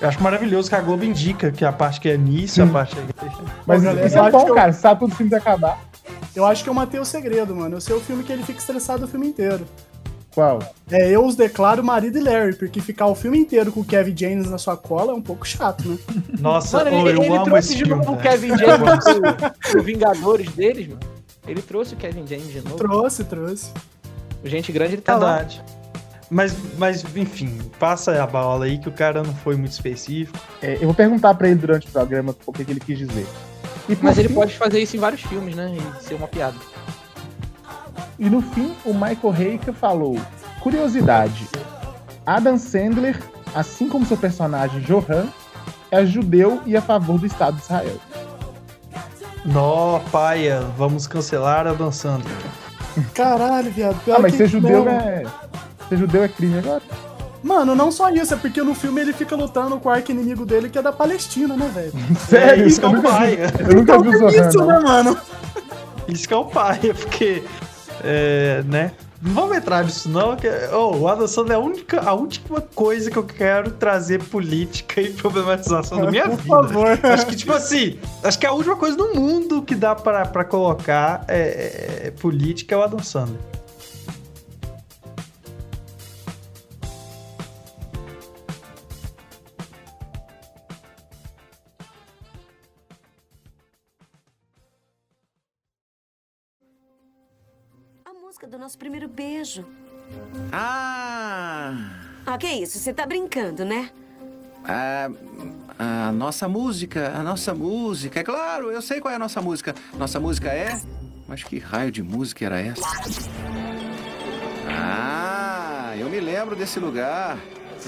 [0.00, 2.96] Eu acho maravilhoso que a Globo indica que a parte que é início, a parte
[2.98, 3.02] é.
[3.66, 4.72] Mas Pô, galera, isso eu é acho bom, que eu- cara.
[4.72, 5.80] Você sabe quando o filme vai acabar.
[6.34, 7.76] Eu acho que eu matei o segredo, mano.
[7.76, 9.66] Eu sei o filme que ele fica estressado o filme inteiro.
[10.34, 10.58] Qual?
[10.90, 14.14] É, eu os declaro marido e Larry, porque ficar o filme inteiro com o Kevin
[14.14, 15.96] James na sua cola é um pouco chato, né?
[16.38, 18.04] Nossa, Mano, ele, eu ele amo trouxe esse de filme.
[18.04, 18.30] novo o velho.
[18.30, 21.00] Kevin James pro, Vingadores deles, mano.
[21.48, 22.76] Ele trouxe o Kevin James de novo.
[22.76, 23.70] Trouxe, trouxe.
[24.44, 25.46] O Gente Grande ele tá lá.
[26.30, 30.36] Mas, mas, enfim, passa a bola aí que o cara não foi muito específico.
[30.60, 33.26] É, eu vou perguntar pra ele durante o programa o que, que ele quis dizer.
[33.88, 35.72] E Mas ele fim- pode fazer isso em vários filmes, né?
[35.76, 36.56] E ser uma piada.
[38.18, 40.18] E no fim, o Michael Reika falou:
[40.60, 41.46] Curiosidade.
[42.24, 43.22] Adam Sandler,
[43.54, 45.28] assim como seu personagem Johan,
[45.92, 47.96] é judeu e a favor do Estado de Israel.
[49.44, 52.24] Nó, paia, vamos cancelar a dançando.
[53.14, 54.02] Caralho, viado.
[54.04, 54.90] pior Ah, mas ser judeu não.
[54.92, 55.22] é.
[55.88, 56.82] Ser judeu é crime agora?
[57.42, 60.44] Mano, não só isso, é porque no filme ele fica lutando com o arco inimigo
[60.44, 61.92] dele, que é da Palestina, né, velho?
[62.32, 63.52] É, isso que é o paia.
[63.68, 64.66] eu nunca vi o Zohan, Isso, não.
[64.66, 65.16] né, mano?
[66.08, 67.42] Isso que é o paia, porque.
[68.02, 68.92] É, né?
[69.22, 70.36] Não vamos entrar nisso, não.
[70.36, 74.22] Que, oh, o Adam Sandler é a única, a última coisa que eu quero trazer
[74.22, 76.48] política e problematização da minha Por vida.
[76.48, 76.98] favor.
[77.02, 80.44] Acho que, tipo assim, acho que a última coisa no mundo que dá pra, pra
[80.44, 83.40] colocar é, é política é o Adam Sandler.
[98.66, 99.64] Nosso primeiro beijo.
[100.52, 101.88] Ah,
[102.26, 102.80] Ah, que isso?
[102.80, 103.90] Você tá brincando, né?
[104.64, 105.08] a,
[105.78, 108.18] a nossa música, a nossa música.
[108.18, 109.72] É claro, eu sei qual é a nossa música.
[109.96, 110.80] Nossa música é.
[111.28, 112.82] Mas que raio de música era essa?
[114.68, 117.38] Ah, eu me lembro desse lugar.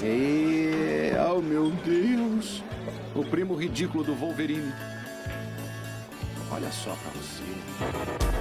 [0.01, 1.11] E.
[1.29, 2.63] Oh, meu Deus!
[3.13, 4.73] O primo ridículo do Wolverine.
[6.49, 8.38] Olha só pra você.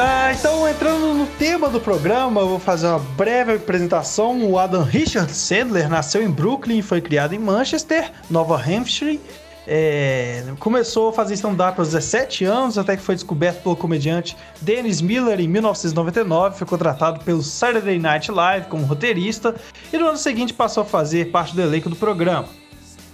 [0.00, 4.48] Ah, então, entrando no tema do programa, eu vou fazer uma breve apresentação.
[4.48, 9.20] O Adam Richard Sandler nasceu em Brooklyn e foi criado em Manchester, Nova Hampshire.
[9.66, 15.02] É, começou a fazer stand-up aos 17 anos, até que foi descoberto pelo comediante Dennis
[15.02, 16.56] Miller em 1999.
[16.56, 19.56] Foi contratado pelo Saturday Night Live como roteirista
[19.92, 22.46] e no ano seguinte passou a fazer parte do elenco do programa.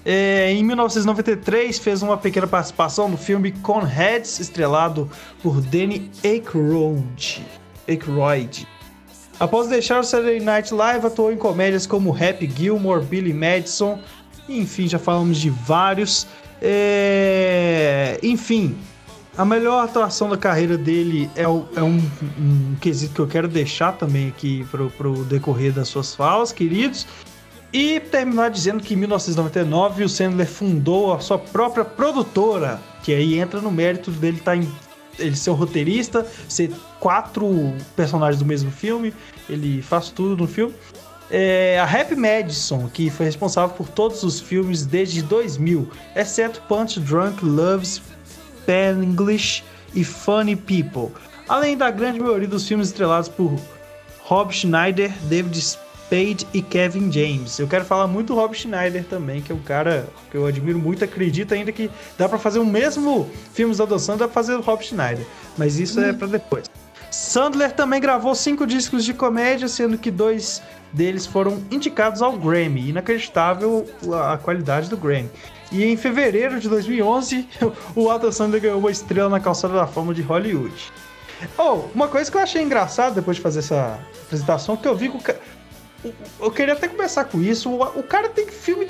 [0.05, 5.11] É, em 1993 fez uma pequena participação no filme Conheads, estrelado
[5.43, 7.43] por Danny Aykroyd.
[7.88, 8.67] Aykroyd.
[9.40, 13.99] Após deixar o Saturday Night Live, atuou em comédias como Happy Gilmore, Billy Madison,
[14.49, 16.27] enfim, já falamos de vários.
[16.61, 18.77] É, Enfim,
[19.37, 21.97] a melhor atuação da carreira dele é, o- é um,
[22.38, 27.07] um quesito que eu quero deixar também aqui pro, pro decorrer das suas falas, queridos.
[27.75, 33.37] E terminar dizendo que em 1999 o Sandler fundou a sua própria produtora, que aí
[33.37, 34.71] entra no mérito dele estar em
[35.19, 39.13] ele ser o roteirista, ser quatro personagens do mesmo filme,
[39.49, 40.73] ele faz tudo no filme.
[41.29, 47.01] É, a Happy Madison, que foi responsável por todos os filmes desde 2000, exceto Punch
[47.01, 48.01] Drunk Loves
[48.63, 51.11] Spanglish e Funny People,
[51.49, 53.59] além da grande maioria dos filmes estrelados por
[54.21, 55.59] Rob Schneider, David
[56.05, 57.59] Spade e Kevin James.
[57.59, 60.79] Eu quero falar muito do Rob Schneider também, que é um cara que eu admiro
[60.79, 64.55] muito, acredito ainda que dá para fazer o mesmo filmes da adoção, dá pra fazer
[64.55, 66.64] o Rob Schneider, mas isso é para depois.
[67.11, 70.61] Sandler também gravou cinco discos de comédia, sendo que dois
[70.93, 72.88] deles foram indicados ao Grammy.
[72.88, 75.31] Inacreditável a qualidade do Grammy.
[75.71, 77.49] E em fevereiro de 2011,
[77.95, 80.93] o Adam Sandler ganhou uma estrela na calçada da fama de Hollywood.
[81.59, 85.09] Oh, uma coisa que eu achei engraçada depois de fazer essa apresentação, que eu vi
[85.09, 85.35] que o.
[86.40, 87.71] Eu queria até começar com isso.
[87.71, 88.88] O, cara tem filme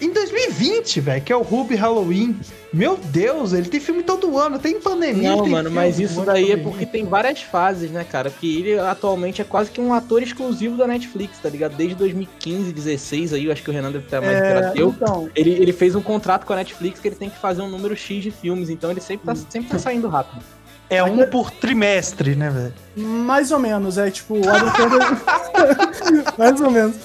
[0.00, 2.38] em 2020, velho, que é o Ruby Halloween.
[2.72, 5.36] Meu Deus, ele tem filme todo ano, tem pandemia.
[5.36, 8.30] Não, tem mano, mas isso daí é porque tem várias fases, né, cara?
[8.30, 11.76] Porque ele atualmente é quase que um ator exclusivo da Netflix, tá ligado?
[11.76, 14.72] Desde 2015, 16 aí, eu acho que o Renan deve ter mais é.
[14.76, 15.28] Então...
[15.34, 17.94] Ele, ele fez um contrato com a Netflix que ele tem que fazer um número
[17.94, 20.42] X de filmes, então ele sempre tá, sempre tá saindo rápido.
[20.90, 22.74] É um por trimestre, né, velho?
[22.96, 26.34] Mais ou menos, é tipo, o Adam Sandler.
[26.36, 26.96] Mais ou menos.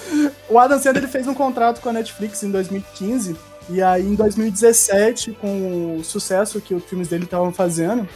[0.49, 3.35] O Adam Sandler ele fez um contrato com a Netflix em 2015.
[3.69, 8.07] E aí, em 2017, com o sucesso que os filmes dele estavam fazendo,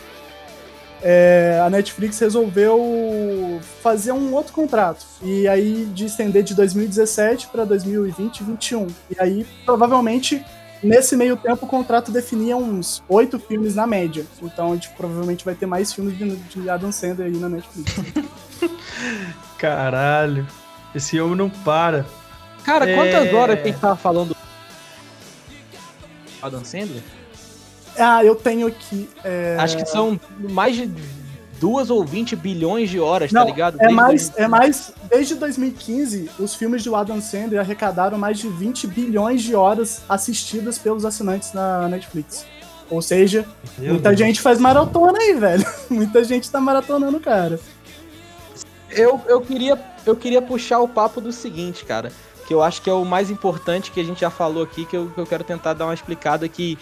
[1.01, 5.05] é, a Netflix resolveu fazer um outro contrato.
[5.21, 8.87] E aí, de estender de 2017 para 2020 e 2021.
[9.11, 10.43] E aí, provavelmente,
[10.81, 14.25] Nesse meio tempo, o contrato definia uns oito filmes na média.
[14.41, 17.95] Então a gente provavelmente vai ter mais filmes de, de Adam Sandler aí na Netflix.
[19.57, 20.47] Caralho.
[20.95, 22.05] Esse homem não para.
[22.63, 22.95] Cara, é...
[22.95, 24.35] quantas horas tem que estar falando
[26.41, 27.03] Adam Sandler?
[27.97, 29.09] Ah, eu tenho aqui.
[29.23, 29.57] É...
[29.59, 30.89] Acho que são mais de
[31.59, 33.77] duas ou 20 bilhões de horas, tá Não, tá ligado?
[33.79, 34.93] É mais, é mais.
[35.09, 40.77] Desde 2015, os filmes do Adam Sandler arrecadaram mais de 20 bilhões de horas assistidas
[40.77, 42.45] pelos assinantes na Netflix.
[42.89, 43.45] Ou seja,
[43.77, 44.19] Meu muita Deus.
[44.19, 45.65] gente faz maratona aí, velho.
[45.89, 47.59] muita gente tá maratonando, cara.
[48.89, 52.11] Eu, eu, queria, eu queria puxar o papo do seguinte, cara.
[52.47, 54.97] Que eu acho que é o mais importante que a gente já falou aqui, que
[54.97, 56.79] eu, que eu quero tentar dar uma explicada que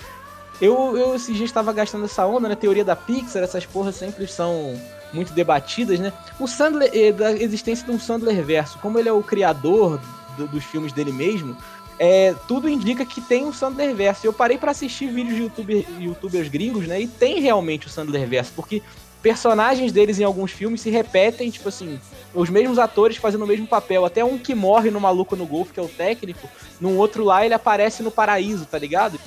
[0.62, 2.56] eu, eu esse dia estava gastando essa onda, né?
[2.56, 4.80] Teoria da Pixar, essas porras sempre são
[5.14, 6.12] muito debatidas, né?
[6.40, 10.00] O Sandler, eh, da existência de um Sandler verso, como ele é o criador
[10.38, 11.56] do, dos filmes dele mesmo,
[12.00, 14.26] é, tudo indica que tem um Sandler verso.
[14.26, 17.02] Eu parei para assistir vídeos de YouTuber, youtubers gringos, né?
[17.02, 18.82] E tem realmente o Sandler verso, porque
[19.22, 22.00] personagens deles em alguns filmes se repetem, tipo assim,
[22.34, 24.06] os mesmos atores fazendo o mesmo papel.
[24.06, 26.48] Até um que morre no Maluco no Golfe, que é o técnico,
[26.80, 29.20] num outro lá ele aparece no Paraíso, tá ligado?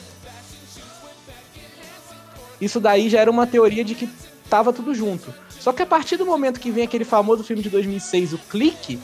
[2.60, 4.08] Isso daí já era uma teoria de que
[4.48, 5.32] tava tudo junto.
[5.48, 8.98] Só que a partir do momento que vem aquele famoso filme de 2006, o Clique,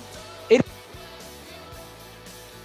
[0.51, 0.65] ele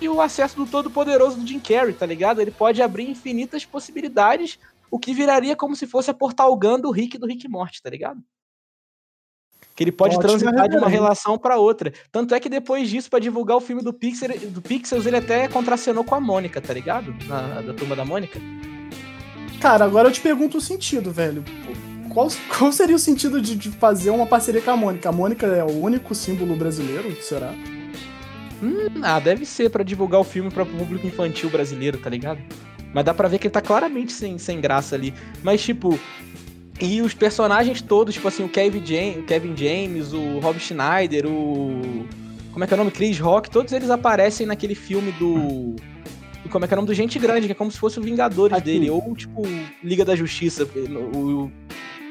[0.02, 2.42] e o acesso do todo-poderoso do Jim Carrey, tá ligado?
[2.42, 4.58] Ele pode abrir infinitas possibilidades,
[4.90, 7.90] o que viraria como se fosse a Portal Gun do Rick do Rick Morty, tá
[7.90, 8.22] ligado?
[9.76, 11.94] Que ele pode Ótimo transitar de uma relação para outra.
[12.12, 15.48] Tanto é que depois disso, para divulgar o filme do, Pixar, do Pixels, ele até
[15.48, 17.16] contracenou com a Mônica, tá ligado?
[17.26, 18.40] Na, da turma da Mônica.
[19.62, 21.44] Cara, agora eu te pergunto o sentido, velho.
[22.10, 25.08] Qual, qual seria o sentido de, de fazer uma parceria com a Mônica?
[25.08, 27.54] A Mônica é o único símbolo brasileiro, será?
[28.62, 32.42] Hum, ah, deve ser para divulgar o filme para público infantil brasileiro, tá ligado?
[32.92, 35.14] Mas dá pra ver que ele tá claramente sem, sem graça ali.
[35.44, 35.98] Mas, tipo,
[36.82, 42.08] e os personagens todos, tipo assim, o Kevin o, Kevin James, o Rob Schneider, o.
[42.52, 42.90] Como é que é o nome?
[42.90, 45.76] Chris Rock, todos eles aparecem naquele filme do
[46.50, 48.02] como é que é o nome do Gente Grande, que é como se fosse o
[48.02, 48.66] Vingadores Aqui.
[48.66, 49.44] dele, ou tipo
[49.84, 50.68] Liga da Justiça.
[51.14, 51.52] O, o,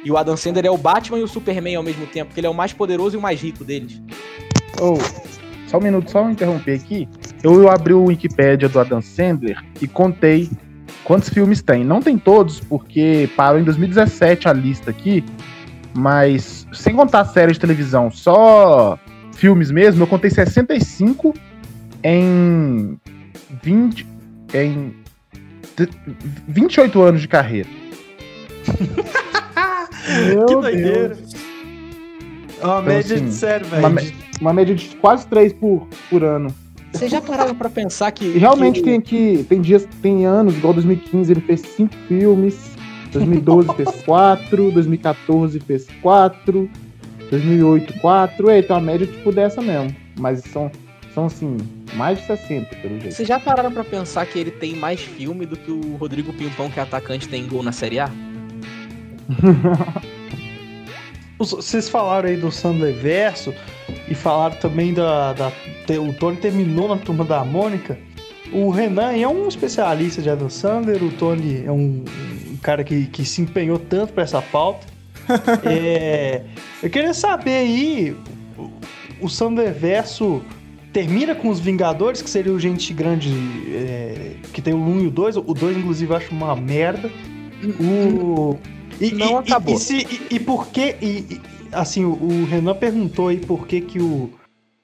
[0.05, 2.47] e o Adam Sandler é o Batman e o Superman ao mesmo tempo, porque ele
[2.47, 4.01] é o mais poderoso e o mais rico deles.
[4.81, 4.97] Oh,
[5.67, 7.09] só um minuto, só interromper aqui.
[7.43, 10.49] Eu abri o Wikipedia do Adam Sandler e contei
[11.05, 11.85] quantos filmes tem.
[11.85, 15.25] Não tem todos, porque parou em 2017 a lista aqui,
[15.95, 18.99] mas sem contar séries de televisão, só
[19.33, 21.35] filmes mesmo, eu contei 65
[22.03, 22.99] em
[23.63, 24.07] 20,
[24.55, 24.95] em
[26.49, 27.69] 28 anos de carreira.
[30.47, 31.19] que doideira.
[32.61, 33.87] É uma então, média assim, de sério, velho.
[33.87, 34.01] Uma,
[34.41, 36.55] uma, média de quase 3 por, por ano.
[36.93, 38.25] Você já parava pra pensar que.
[38.25, 38.85] E realmente que...
[38.85, 42.71] tem aqui, tem dias, tem anos, igual 2015, ele fez 5 filmes.
[43.13, 46.71] 2012 fez 4, 2014 fez 4,
[47.31, 48.51] 2008 4.
[48.51, 49.95] É, tem uma média tipo dessa mesmo.
[50.19, 50.71] Mas são
[51.15, 51.57] são, assim,
[51.95, 53.15] mais de 60, pelo jeito.
[53.15, 56.71] Vocês já pararam pra pensar que ele tem mais filme do que o Rodrigo Pimpão,
[56.71, 58.11] que é atacante, tem gol na Série A?
[61.39, 63.55] Vocês falaram aí do Sandler Verso
[64.07, 65.51] e falaram também da, da.
[65.99, 67.99] O Tony terminou na turma da Mônica.
[68.53, 72.05] O Renan é um especialista de Adam Sandler, o Tony é um,
[72.51, 74.87] um cara que, que se empenhou tanto pra essa pauta.
[75.65, 76.43] É,
[76.83, 78.17] eu queria saber aí,
[78.59, 78.71] o,
[79.21, 80.43] o Sanderverso
[80.93, 83.31] termina com os Vingadores, que seria o Gente Grande,
[83.75, 85.37] é, que tem o 1 e o 2.
[85.37, 87.11] O 2, inclusive, eu acho uma merda.
[87.79, 88.57] O...
[89.01, 89.75] E, Não e- acabou.
[89.75, 90.97] E, e, se- e- por que...
[91.01, 91.41] E,
[91.73, 94.31] assim, o, o Renan perguntou aí por que que o...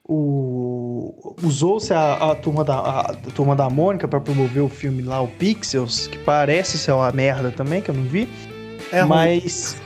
[0.07, 5.21] o Usou-se a, a turma da, a, turma da Mônica pra promover o filme lá,
[5.21, 8.27] o Pixels, que parece ser uma merda também, que eu não vi.
[8.91, 9.77] É mas.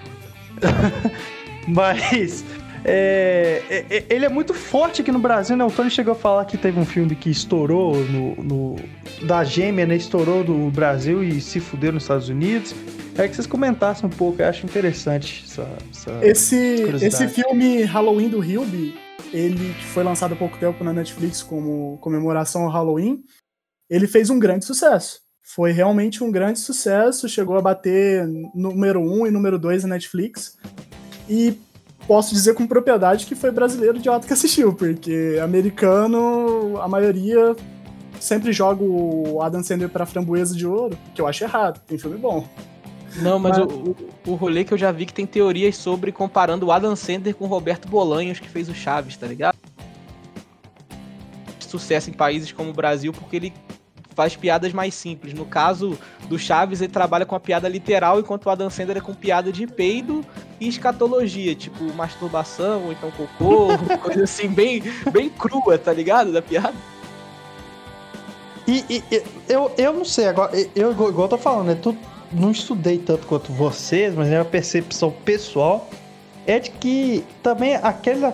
[1.67, 2.45] mas.
[2.83, 5.63] É, é- é- ele é muito forte aqui no Brasil, né?
[5.63, 8.75] O Tony chegou a falar que teve um filme que estourou no, no-
[9.25, 9.95] da gêmea, né?
[9.95, 12.73] Estourou do Brasil e se fudeu nos Estados Unidos.
[13.17, 15.67] É que vocês comentassem um pouco, eu acho interessante essa.
[15.91, 16.55] essa Esse,
[17.05, 18.95] esse filme Halloween do Hilby,
[19.33, 23.21] ele que foi lançado há pouco tempo na Netflix como comemoração ao Halloween,
[23.89, 25.19] ele fez um grande sucesso.
[25.43, 30.57] Foi realmente um grande sucesso, chegou a bater número 1 e número 2 na Netflix.
[31.29, 31.57] E
[32.11, 37.55] posso dizer com propriedade que foi brasileiro idiota que assistiu, porque americano, a maioria
[38.19, 42.17] sempre joga o Adam Sandler pra framboesa de ouro, que eu acho errado, tem filme
[42.17, 42.45] bom.
[43.21, 43.95] Não, mas, Mas- O,
[44.27, 47.33] o, o rolê que eu já vi que tem teorias sobre comparando o Adam Sandler
[47.33, 49.57] com o Roberto Bolanhos, que fez o Chaves, tá ligado?
[51.59, 53.53] Sucesso em países como o Brasil, porque ele
[54.15, 55.33] faz piadas mais simples.
[55.33, 55.97] No caso
[56.27, 59.51] do Chaves, ele trabalha com a piada literal, enquanto o Adam Sandler é com piada
[59.51, 60.23] de peido
[60.59, 63.67] e escatologia, tipo masturbação, ou então cocô,
[64.01, 66.31] coisa assim, bem, bem crua, tá ligado?
[66.31, 66.73] Da piada.
[68.67, 71.77] E, e- e- eu, eu não sei, agora, eu, igual eu tô falando, né?
[72.31, 75.89] Não estudei tanto quanto vocês, mas a percepção pessoal
[76.47, 78.33] é de que também aquela.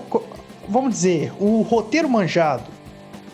[0.69, 2.65] Vamos dizer, o roteiro manjado,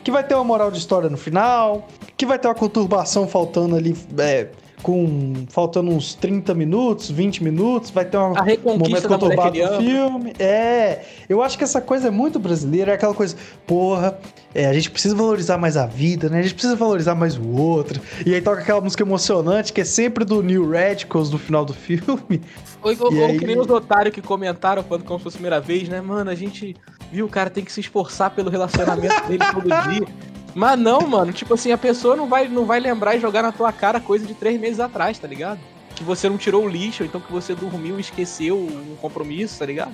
[0.03, 3.75] que vai ter uma moral de história no final, que vai ter uma conturbação faltando
[3.75, 3.95] ali.
[4.17, 4.47] é,
[4.81, 8.31] com faltando uns 30 minutos, 20 minutos, vai ter uma,
[8.65, 10.33] um momento conturbado do filme.
[10.37, 13.33] É, eu acho que essa coisa é muito brasileira, é aquela coisa,
[13.65, 14.19] porra,
[14.53, 16.39] é, a gente precisa valorizar mais a vida, né?
[16.39, 18.01] A gente precisa valorizar mais o outro.
[18.25, 21.71] E aí toca aquela música emocionante que é sempre do New Radicals no final do
[21.73, 22.41] filme.
[22.81, 25.37] Ou, ou, E ou aí- que nem os otários que comentaram quando como se fosse
[25.37, 26.01] a primeira vez, né?
[26.01, 26.75] Mano, a gente
[27.09, 30.05] viu o cara tem que se esforçar pelo relacionamento dele todo dia.
[30.55, 33.51] Mas não, mano, tipo assim, a pessoa não vai, não vai lembrar e jogar na
[33.51, 35.59] tua cara coisa de três meses atrás, tá ligado?
[35.95, 39.59] Que você não tirou o lixo, ou então que você dormiu e esqueceu um compromisso,
[39.59, 39.93] tá ligado?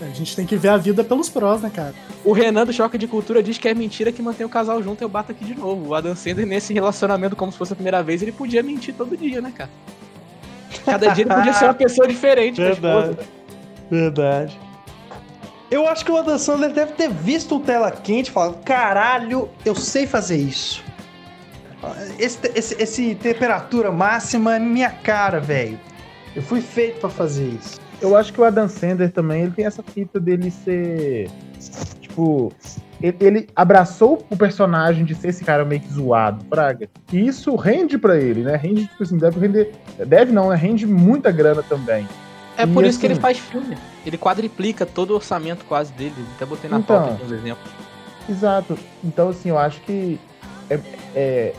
[0.00, 1.94] A gente tem que ver a vida pelos prós, né, cara?
[2.24, 5.02] O Renan do Choque de Cultura diz que é mentira que mantém o casal junto,
[5.02, 5.88] eu bato aqui de novo.
[5.88, 9.16] O Adam Sandler, nesse relacionamento, como se fosse a primeira vez, ele podia mentir todo
[9.16, 9.70] dia, né, cara?
[10.84, 12.56] Cada dia ele podia ser uma pessoa diferente.
[12.60, 13.18] Verdade.
[13.90, 14.58] Verdade.
[15.70, 19.48] Eu acho que o Adam Sandler deve ter visto o tela quente e falado: caralho,
[19.64, 20.82] eu sei fazer isso.
[22.18, 25.78] Esse, esse, esse temperatura máxima é minha cara, velho.
[26.34, 27.80] Eu fui feito pra fazer isso.
[28.02, 31.30] Eu acho que o Adam Sandler também, ele tem essa fita dele ser.
[32.00, 32.52] Tipo.
[33.00, 36.86] Ele, ele abraçou o personagem de ser esse cara meio que zoado, Praga.
[37.10, 38.56] E isso rende pra ele, né?
[38.56, 39.72] Rende, tipo assim, deve render.
[40.06, 40.56] Deve não, né?
[40.56, 42.06] Rende muita grana também.
[42.56, 43.76] É E por isso que assim- ele faz filme.
[44.04, 46.14] Ele quadriplica todo o orçamento quase dele.
[46.36, 46.96] Até botei na Então.
[47.00, 47.70] pauta aqui uns exemplos.
[48.28, 48.78] Exato.
[49.02, 50.18] Então, assim, eu acho que.
[50.68, 50.80] É,
[51.14, 51.52] é-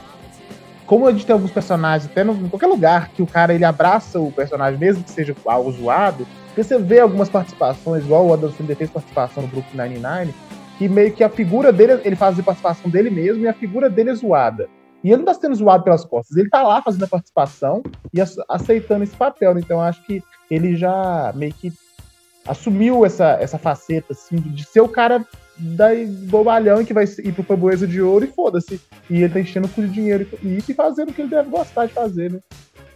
[0.86, 3.63] como a gente tem alguns personagens, até no, em qualquer lugar, que o cara ele
[3.63, 8.34] abraça o personagem, mesmo que seja algo zoado, porque você vê algumas participações, igual o
[8.34, 10.34] Adam Sandler fez participação no Brooklyn Nine-Nine,
[10.77, 13.89] que meio que a figura dele, ele faz a participação dele mesmo e a figura
[13.89, 14.67] dele é zoada.
[15.01, 17.82] E ele não tá sendo zoado pelas costas, ele tá lá fazendo a participação
[18.13, 19.58] e ace- aceitando esse papel.
[19.58, 21.71] Então, eu acho que ele já meio que
[22.45, 25.25] assumiu essa, essa faceta, assim, de ser o cara
[25.57, 25.89] da
[26.27, 28.81] bobalhão que vai ir pro Framboesa de Ouro e foda-se.
[29.09, 31.85] E ele tá enchendo tudo de dinheiro e e fazendo o que ele deve gostar
[31.85, 32.39] de fazer, né?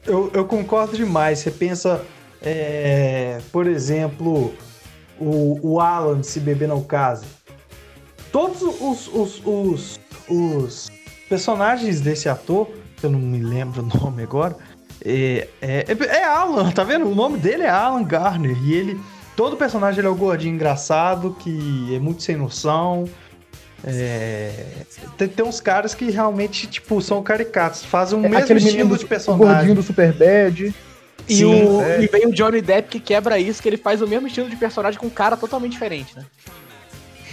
[0.05, 1.39] Eu, eu concordo demais.
[1.39, 2.03] Você pensa,
[2.41, 4.53] é, por exemplo,
[5.19, 7.25] o, o Alan Se Beber Não Case.
[8.31, 10.91] Todos os, os, os, os
[11.29, 14.57] personagens desse ator, que eu não me lembro o nome agora,
[15.05, 15.85] é, é,
[16.17, 17.07] é Alan, tá vendo?
[17.07, 18.57] O nome dele é Alan Garner.
[18.63, 18.99] E ele.
[19.35, 23.07] Todo personagem ele é o gordinho engraçado, que é muito sem noção.
[23.83, 24.51] É,
[25.17, 28.89] tem, tem uns caras que realmente, tipo, são caricatos, fazem o mesmo É menino estilo
[28.89, 29.45] do, de o personagem.
[29.47, 30.73] gordinho do Superbad.
[31.27, 32.03] E, Sim, o, é.
[32.03, 34.55] e vem o Johnny Depp que quebra isso, que ele faz o mesmo estilo de
[34.55, 36.25] personagem com um cara totalmente diferente, né?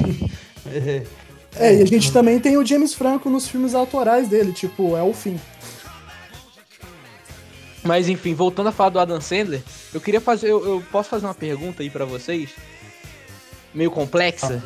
[0.74, 1.02] É,
[1.56, 5.02] É, e a gente também tem o James Franco nos filmes autorais dele, tipo, é
[5.02, 5.38] o fim.
[7.84, 9.62] Mas enfim, voltando a falar do Adam Sandler,
[9.92, 10.50] eu queria fazer.
[10.50, 12.50] Eu, eu posso fazer uma pergunta aí pra vocês?
[13.74, 14.62] Meio complexa?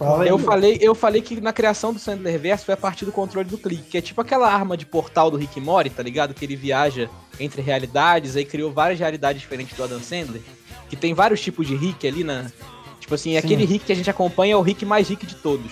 [0.00, 0.28] Aí.
[0.28, 3.48] Eu falei, eu falei que na criação do Sandler Verso foi a partir do controle
[3.48, 6.34] do clique, que é tipo aquela arma de portal do Rick Mori, tá ligado?
[6.34, 10.42] Que ele viaja entre realidades, aí criou várias realidades diferentes do Adam Sandler.
[10.88, 12.50] Que tem vários tipos de Rick ali na.
[12.98, 15.70] Tipo assim, aquele Rick que a gente acompanha é o Rick mais Rick de todos.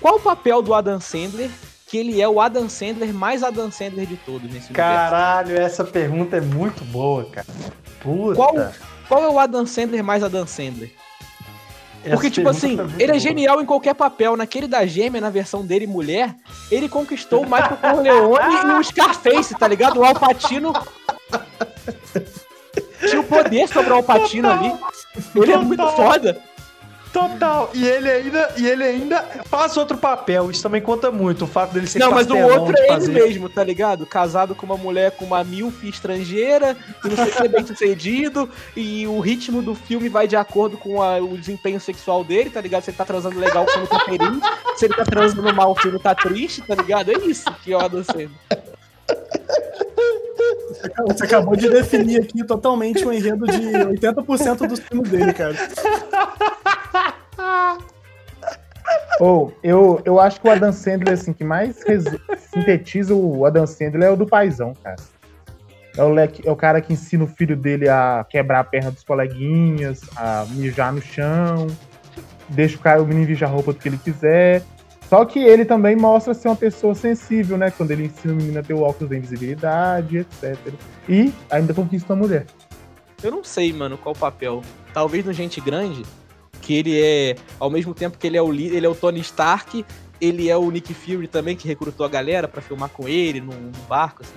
[0.00, 1.50] Qual o papel do Adam Sandler?
[1.88, 4.74] Que ele é o Adam Sandler mais Adam Sandler de todos nesse universo?
[4.74, 7.46] Caralho, essa pergunta é muito boa, cara.
[8.00, 8.34] Puta.
[8.34, 8.54] Qual,
[9.08, 10.90] qual é o Adam Sandler mais Adam Sandler?
[12.04, 13.18] Essa Porque, tipo pergunta assim, muito ele é boa.
[13.20, 14.36] genial em qualquer papel.
[14.36, 16.34] Naquele da gêmea, na versão dele mulher,
[16.70, 20.00] ele conquistou o Michael Corleone e o Scarface, tá ligado?
[20.00, 20.72] O Alpatino.
[23.08, 24.72] Tinha o poder sobre o Alpatino ali.
[25.34, 26.40] Ele é muito foda.
[27.16, 27.70] Total.
[27.72, 30.50] E ele ainda, e ele ainda faz outro papel.
[30.50, 31.44] Isso também conta muito.
[31.44, 33.10] O fato dele ser Não, mas o outro é fazer.
[33.12, 34.04] ele mesmo, tá ligado?
[34.04, 38.50] Casado com uma mulher com uma milf estrangeira, e não sei se é bem sucedido,
[38.76, 42.60] e o ritmo do filme vai de acordo com a- o desempenho sexual dele, tá
[42.60, 42.82] ligado?
[42.82, 44.40] Se ele tá transando legal, o filme tá feliz.
[44.76, 47.10] Se ele tá transando mal, o filme tá triste, tá ligado?
[47.10, 48.32] É isso que eu adocendo.
[51.08, 55.56] Você acabou de definir aqui totalmente o enredo de 80% dos filmes dele, cara.
[59.20, 61.82] Ou, eu, eu acho que o Adam Sandler, assim, que mais
[62.52, 64.96] sintetiza o Adam Sandler é o do paizão, cara.
[65.96, 68.90] É o, leque, é o cara que ensina o filho dele a quebrar a perna
[68.90, 71.66] dos coleguinhas, a mijar no chão,
[72.50, 74.62] deixa o, cara, o menino mijar a roupa do que ele quiser.
[75.08, 77.70] Só que ele também mostra ser uma pessoa sensível, né?
[77.70, 80.58] Quando ele ensina o menino a ter o óculos da invisibilidade, etc.
[81.08, 82.44] E ainda conquista a mulher.
[83.22, 84.62] Eu não sei, mano, qual o papel.
[84.92, 86.02] Talvez no Gente Grande,
[86.66, 89.20] que ele é, ao mesmo tempo que ele é o líder, ele é o Tony
[89.20, 89.84] Stark,
[90.20, 93.52] ele é o Nick Fury também, que recrutou a galera pra filmar com ele num,
[93.54, 94.34] num barco, assim.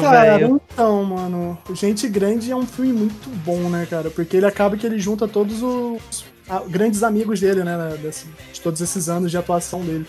[0.00, 4.10] Cara, velho, então, mano, Gente Grande é um filme muito bom, né, cara?
[4.10, 8.60] Porque ele acaba que ele junta todos os ah, grandes amigos dele, né, desse- de
[8.60, 10.06] todos esses anos de atuação dele.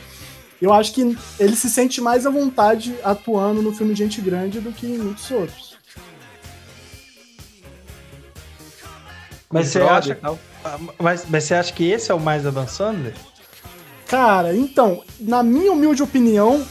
[0.60, 4.72] Eu acho que ele se sente mais à vontade atuando no filme Gente Grande do
[4.72, 5.71] que em muitos outros.
[9.52, 10.40] Mas, você acha, e tal.
[11.00, 13.14] mas, mas você acha que esse é o mais Adam Sandler?
[14.08, 16.66] Cara, então, na minha humilde opinião,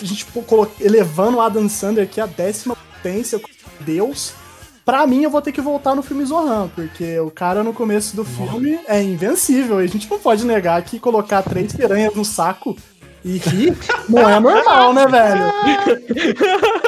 [0.00, 0.26] a gente
[0.80, 3.40] elevando o Adam Sandler aqui a décima potência,
[3.80, 4.34] Deus,
[4.84, 8.14] pra mim eu vou ter que voltar no filme Zohan, porque o cara no começo
[8.14, 12.24] do filme é invencível, e a gente não pode negar que colocar três piranhas no
[12.24, 12.76] saco
[13.24, 13.76] e rir
[14.08, 15.44] não é normal, né, velho?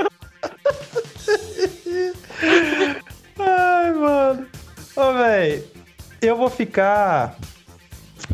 [3.38, 4.47] Ai, mano.
[4.97, 5.64] Ô, velho,
[6.22, 7.36] eu vou ficar.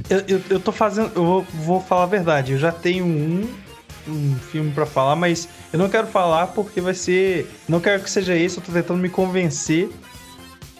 [0.08, 1.10] Eu, eu, eu tô fazendo.
[1.14, 2.52] Eu vou, vou falar a verdade.
[2.52, 3.48] Eu já tenho um,
[4.08, 7.50] um filme pra falar, mas eu não quero falar porque vai ser.
[7.68, 9.90] Não quero que seja esse, eu tô tentando me convencer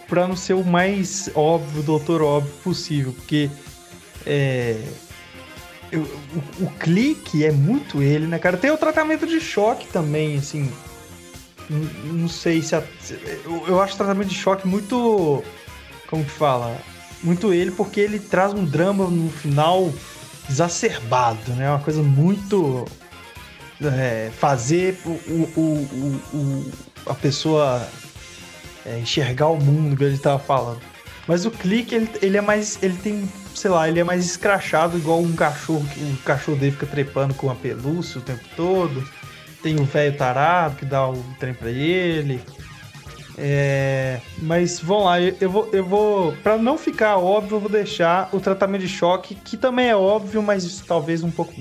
[0.07, 3.11] pra não ser o mais óbvio, doutor óbvio possível.
[3.13, 3.49] Porque.
[4.25, 4.77] É.
[5.91, 8.55] eu- o, o clique é muito ele, né, cara?
[8.57, 10.71] Tem o tratamento de choque também, assim.
[11.69, 12.73] N- Não sei se.
[12.73, 12.83] a-
[13.45, 15.43] eu, eu acho o tratamento de choque muito.
[16.13, 16.77] Como que fala?
[17.23, 19.91] Muito ele, porque ele traz um drama no final
[20.47, 21.67] exacerbado, né?
[21.67, 22.85] Uma coisa muito.
[23.81, 26.71] é, fazer o, o, o- o-
[27.07, 27.83] a pessoa
[28.85, 30.81] é, enxergar o mundo que ele tava falando.
[31.27, 32.77] Mas o clique, ele, ele é mais.
[32.83, 33.27] Ele tem.
[33.55, 37.33] Sei lá, ele é mais escrachado, igual um cachorro que o cachorro dele fica trepando
[37.33, 39.03] com uma pelúcia o tempo todo.
[39.63, 42.39] Tem o velho tarado que dá o trem pra ele.
[43.37, 46.33] É, mas vamos lá, eu, vou, eu vou.
[46.43, 50.41] Pra não ficar óbvio, eu vou deixar o tratamento de choque, que também é óbvio,
[50.41, 51.53] mas talvez um pouco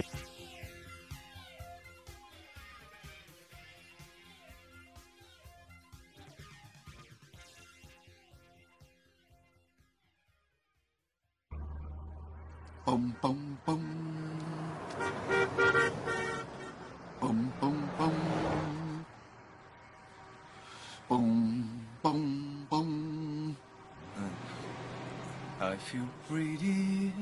[25.93, 27.13] Feel pretty,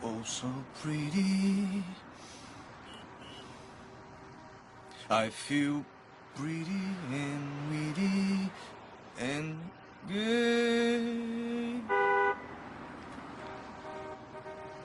[0.00, 0.46] oh so
[0.80, 1.82] pretty.
[5.10, 5.84] I feel
[6.36, 8.50] pretty and witty
[9.18, 9.58] and
[10.06, 11.42] good.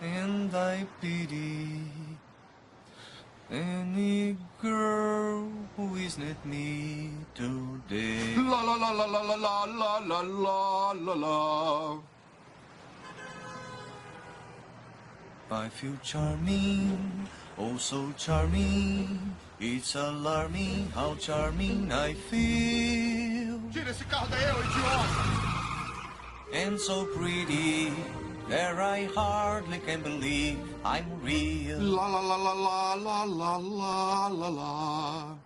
[0.01, 1.81] and I pity
[3.51, 8.35] any girl who is not me today.
[8.35, 12.16] La la la la la la la la la la la la.
[15.49, 17.27] I feel charming,
[17.57, 19.35] oh so charming.
[19.59, 23.61] It's alarming how charming I feel.
[23.71, 25.47] Tira esse carro daí, ô idiota!
[26.53, 27.91] and so pretty.
[28.47, 31.79] There I hardly can believe I'm real.
[31.79, 35.37] La la la la la la la la la la.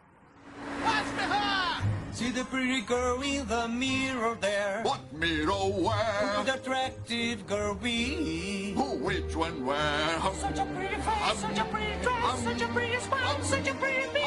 [2.22, 2.34] Watch me her!
[2.34, 4.82] See the pretty girl in the mirror there.
[4.84, 6.34] What mirror where?
[6.36, 8.74] Could attractive girl be?
[8.74, 10.20] Who, which one, where?
[10.34, 14.21] Such a pretty face, such a pretty dress, such a pretty smile, such a pretty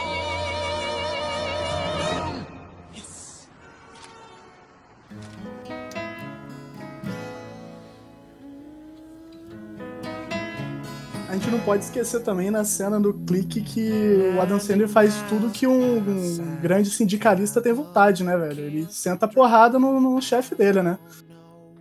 [11.55, 15.67] não pode esquecer também na cena do clique que o Adam Sandler faz tudo que
[15.67, 18.61] um, um grande sindicalista tem vontade, né, velho?
[18.61, 20.99] Ele senta porrada no, no chefe dele, né?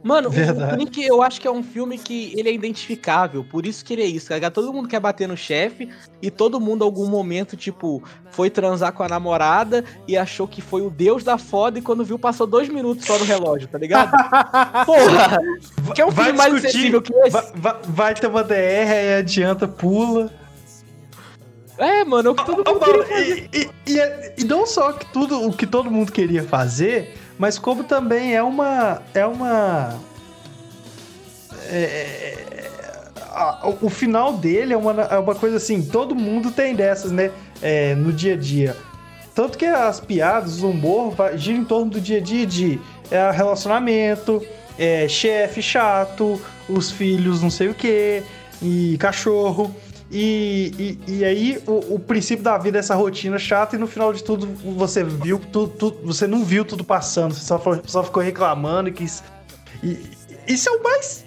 [0.04, 0.76] Mano, o- o Verdade.
[0.76, 4.02] Clique eu acho que é um filme que ele é identificável, por isso que ele
[4.02, 4.52] é isso, cara.
[4.52, 5.88] Todo mundo quer bater no chefe
[6.22, 10.62] e todo mundo, em algum momento, tipo, foi transar com a namorada e achou que
[10.62, 13.78] foi o deus da foda e quando viu passou dois minutos só no relógio, tá
[13.78, 14.12] ligado?
[14.86, 15.40] Porra!
[15.96, 17.30] Quer um Vai filme mais discutir, acessível que esse?
[17.32, 18.56] vai, vai- vai ter uma DR,
[18.92, 20.30] aí adianta, pula.
[21.78, 23.50] É, mano, é o que todo mundo queria fazer.
[23.54, 23.60] e,
[23.92, 27.84] e- e- e não só que tudo, o que todo mundo queria fazer, mas como
[27.84, 29.02] também é uma.
[29.14, 30.00] É uma.
[31.70, 32.70] é-
[33.32, 37.32] a- o- final dele é uma, é uma coisa assim, todo mundo tem dessas, né?
[37.62, 38.76] É, no dia a dia.
[39.34, 42.80] Tanto que as piadas, o humor gira em torno do dia a dia de
[43.10, 44.46] é, relacionamento,
[44.78, 48.22] é, chefe chato, os filhos não sei o que,
[48.62, 49.76] e cachorro.
[50.16, 53.88] E, e, e aí o, o princípio da vida é essa rotina chata e no
[53.88, 54.46] final de tudo
[54.76, 58.90] você viu tudo, tudo- você não viu tudo passando, você só, foi- só ficou reclamando
[58.90, 59.24] e quis.
[59.82, 59.98] E,
[60.48, 61.26] isso é o mais.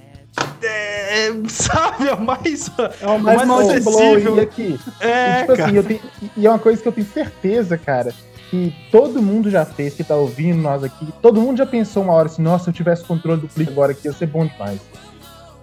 [0.63, 2.71] é, sabe, é o mais.
[3.01, 4.41] É o mais blow, acessível.
[4.41, 4.79] aqui.
[5.01, 5.65] É, e, tipo cara.
[5.67, 6.01] assim, eu tenho-
[6.37, 8.15] e é uma coisa que eu tenho certeza, cara,
[8.51, 12.13] que todo mundo já fez, que tá ouvindo nós aqui, todo mundo já pensou uma
[12.13, 14.79] hora assim, nossa, se eu tivesse controle do clique agora aqui, ia ser bom demais.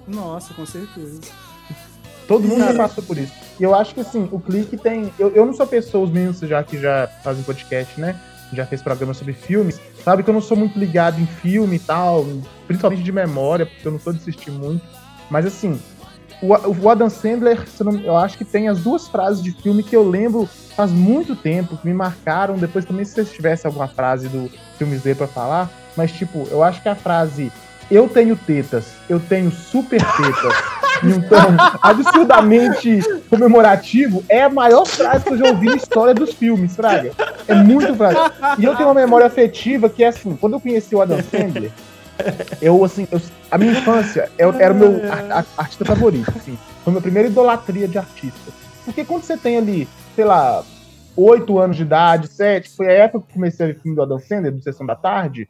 [0.05, 1.21] Nossa, com certeza.
[2.27, 3.33] Todo mundo já passou por isso.
[3.59, 5.11] E eu acho que assim, o clique tem.
[5.19, 8.19] Eu, eu não sou pessoa, os meninos já que já fazem podcast, né?
[8.51, 11.79] Já fez programa sobre filmes, sabe que eu não sou muito ligado em filme e
[11.79, 12.25] tal,
[12.67, 14.85] principalmente de memória, porque eu não sou de assistir muito.
[15.29, 15.79] Mas assim,
[16.43, 17.65] o, o Adam Sandler,
[18.03, 20.45] eu, acho que tem as duas frases de filme que eu lembro
[20.75, 22.57] faz muito tempo, que me marcaram.
[22.57, 26.61] Depois também, se vocês tivessem alguma frase do filmes dele pra falar, mas tipo, eu
[26.61, 27.51] acho que a frase
[27.91, 30.53] eu tenho tetas, eu tenho super tetas,
[31.03, 31.37] em um tom
[31.81, 37.11] absurdamente comemorativo, é a maior frase que eu já ouvi na história dos filmes, Fraga.
[37.47, 38.17] É muito frase.
[38.57, 41.71] E eu tenho uma memória afetiva que é assim, quando eu conheci o Adam Sandler,
[42.61, 43.21] eu, assim, eu-
[43.51, 46.57] a minha infância eu- era o meu ar- ar- artista favorito, assim.
[46.83, 48.51] Foi a minha primeira idolatria de artista.
[48.85, 50.63] Porque quando você tem ali, sei lá,
[51.15, 54.03] oito anos de idade, sete, foi a época que eu comecei a ver filme do
[54.03, 55.47] Adam Sandler, do Sessão da Tarde,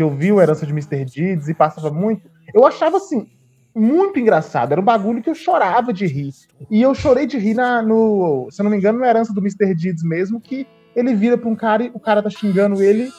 [0.00, 1.04] que eu vi o Herança de Mr.
[1.04, 2.22] Deeds e passava muito.
[2.54, 3.28] Eu achava, assim,
[3.74, 4.72] muito engraçado.
[4.72, 6.32] Era um bagulho que eu chorava de rir.
[6.70, 9.42] E eu chorei de rir na, no, se eu não me engano, na Herança do
[9.42, 9.74] Mr.
[9.74, 13.12] Deeds mesmo, que ele vira pra um cara e o cara tá xingando ele,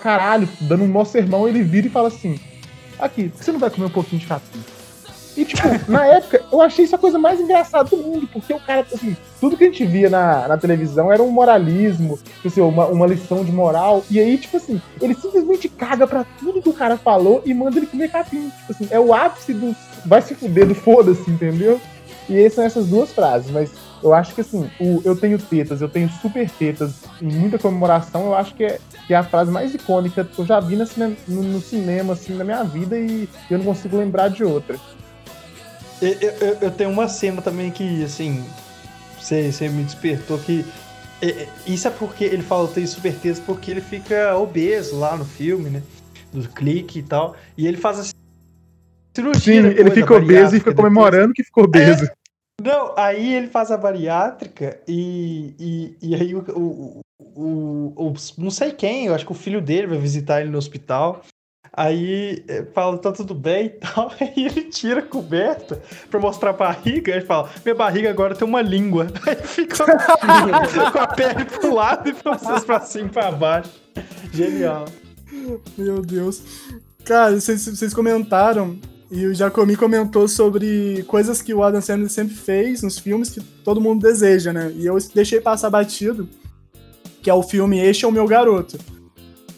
[0.00, 2.40] caralho, dando um mó sermão, ele vira e fala assim,
[2.98, 4.64] aqui, você não vai comer um pouquinho de capim?
[5.36, 8.60] E, tipo, na época, eu achei isso a coisa mais engraçada do mundo, porque o
[8.60, 12.60] cara, assim, tudo que a gente via na, na televisão era um moralismo, tipo assim,
[12.60, 16.68] uma, uma lição de moral, e aí, tipo assim, ele simplesmente caga pra tudo que
[16.68, 18.48] o cara falou e manda ele comer capim.
[18.60, 19.74] Tipo assim, é o ápice do
[20.06, 21.80] vai se fuder do foda-se, entendeu?
[22.28, 23.70] E são essas duas frases, mas
[24.02, 28.26] eu acho que assim, o eu tenho tetas, eu tenho super tetas em muita comemoração,
[28.26, 30.86] eu acho que é, que é a frase mais icônica que eu já vi na
[30.86, 34.78] cine- no, no cinema, assim, na minha vida, e eu não consigo lembrar de outra.
[36.04, 38.44] Eu, eu- eu tenho uma cena também que, assim,
[39.18, 40.64] você, você me despertou que.
[41.22, 43.14] é, é, Isso é porque ele fala tem super
[43.46, 45.82] porque ele fica obeso lá no filme, né?
[46.32, 47.36] Do clique e tal.
[47.56, 48.04] E ele faz a
[49.16, 49.62] cirurgia.
[49.62, 50.88] Sim, depois, ele fica obeso e fica depois.
[50.92, 52.08] comemorando que ficou obeso.
[52.62, 58.50] Não, aí ele faz a bariátrica e, e, e aí o, o, o, o- Não
[58.50, 61.22] sei quem, eu acho que o filho dele vai visitar ele no hospital.
[61.76, 64.12] Aí eh, fala, tá tudo bem e tal.
[64.20, 67.12] Aí ele tira a coberta pra mostrar a barriga.
[67.12, 69.08] Ele fala, minha barriga agora tem uma língua.
[69.26, 69.84] Aí fica
[70.92, 73.70] com a pele pro lado e vocês pra cima e pra baixo.
[74.32, 74.84] Genial.
[75.76, 76.42] Meu Deus.
[77.04, 78.78] Cara, vocês, vocês comentaram,
[79.10, 83.40] e o Jacomi comentou sobre coisas que o Adam Sandler sempre fez nos filmes que
[83.40, 84.72] todo mundo deseja, né?
[84.74, 86.28] E eu deixei passar batido,
[87.22, 88.78] que é o filme Este é o Meu Garoto.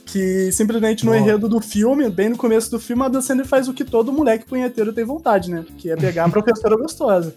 [0.06, 1.22] Que simplesmente no Nossa.
[1.24, 4.12] enredo do filme, bem no começo do filme, o Adam Sandler faz o que todo
[4.12, 5.64] moleque punheteiro tem vontade, né?
[5.76, 7.34] Que é pegar a professora gostosa.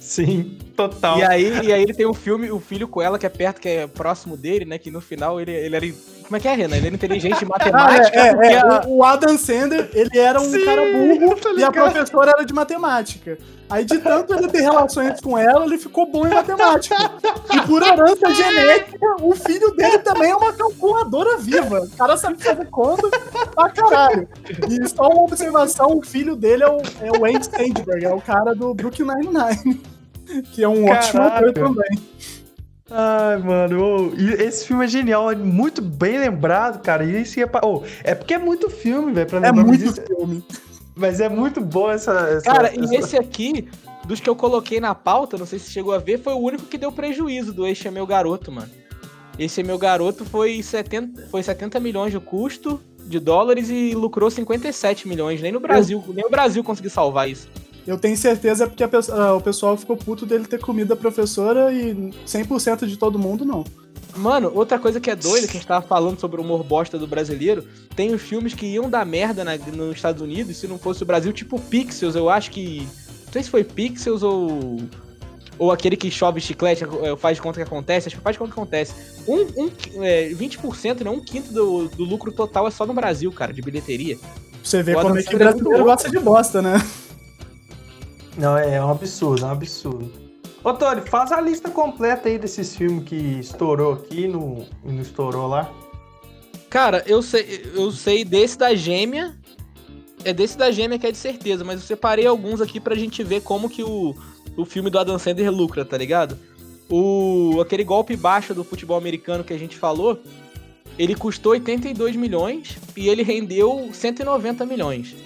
[0.00, 1.18] Sim, total.
[1.18, 3.60] E aí, e aí ele tem um filme, o filho com ela, que é perto,
[3.60, 4.78] que é próximo dele, né?
[4.78, 5.86] Que no final ele, ele era
[6.24, 6.76] Como é que é, Renan?
[6.76, 8.18] Ele era inteligente em Ah, matemática.
[8.18, 8.58] é, é, é.
[8.58, 12.32] a- O, o Adam Sandler, ele era um Sim, cara burro tá e a professora
[12.36, 13.38] era de matemática.
[13.72, 16.94] Aí, de tanto ele ter relações com ela, ele ficou bom em matemática.
[17.54, 21.80] E por herança genética, o filho dele também é uma calculadora viva.
[21.80, 23.08] O cara sabe fazer conta
[23.54, 24.28] pra caralho.
[24.68, 28.20] E só uma observação, o filho dele é o, é o Andy Sandberg, é o
[28.20, 29.80] cara do Brooklyn Nine-Nine.
[30.52, 31.38] Que é um ótimo Caraca.
[31.38, 31.98] ator também.
[32.90, 37.02] Ai, mano, e esse filme é genial, é muito bem lembrado, cara.
[37.04, 39.64] E isso é, pa- ô, é porque é muito filme, velho, pra É lembrar.
[39.64, 40.44] mas muito isso- filme.
[40.94, 42.12] Mas é muito bom essa.
[42.12, 43.68] essa Cara, essa- e esse aqui,
[44.06, 46.64] dos que eu coloquei na pauta, não sei se chegou a ver, foi o único
[46.64, 48.70] que deu prejuízo do Este é Meu Garoto, mano.
[49.38, 54.30] Esse é Meu Garoto foi 70, foi 70 milhões de custo de dólares e lucrou
[54.30, 55.40] 57 milhões.
[55.40, 57.48] Nem no Brasil, nem o Brasil conseguiu salvar isso.
[57.86, 60.96] Eu tenho certeza porque a pe- ah, o pessoal ficou puto dele ter comido a
[60.96, 63.64] professora e 100% de todo mundo não.
[64.16, 66.98] Mano, outra coisa que é doida, que a gente tava falando sobre o humor bosta
[66.98, 67.64] do brasileiro,
[67.96, 71.06] tem os filmes que iam dar merda na- nos Estados Unidos se não fosse o
[71.06, 72.86] Brasil, tipo Pixels, eu acho que.
[73.26, 74.80] Não sei se foi Pixels ou.
[75.58, 78.38] Ou aquele que chove chiclete, é, faz de conta que acontece, acho que faz de
[78.38, 78.94] conta que acontece.
[79.28, 81.10] Um, um, é, 20%, né?
[81.10, 84.18] Um quinto do, do lucro total é só no Brasil, cara, de bilheteria.
[84.62, 86.82] Você O como é que Sandler é brasileiro gosta de bosta, né?
[88.36, 90.21] Não, é um absurdo, é um absurdo.
[90.64, 95.02] Ô, Tony, faz a lista completa aí desses filmes que estourou aqui no, e não
[95.02, 95.72] estourou lá.
[96.70, 99.36] Cara, eu sei, eu sei desse da gêmea.
[100.24, 103.24] É desse da gêmea que é de certeza, mas eu separei alguns aqui pra gente
[103.24, 104.14] ver como que o,
[104.56, 106.38] o filme do Adam Sandler lucra, tá ligado?
[106.88, 110.22] O, aquele golpe baixo do futebol americano que a gente falou,
[110.96, 115.16] ele custou 82 milhões e ele rendeu 190 milhões.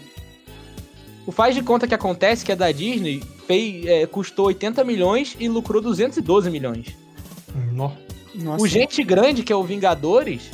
[1.27, 5.37] O faz de conta que acontece, que é da Disney, fez, é, custou 80 milhões
[5.41, 6.97] e lucrou 212 milhões.
[8.35, 8.63] Nossa.
[8.63, 10.51] O Gente Grande, que é o Vingadores,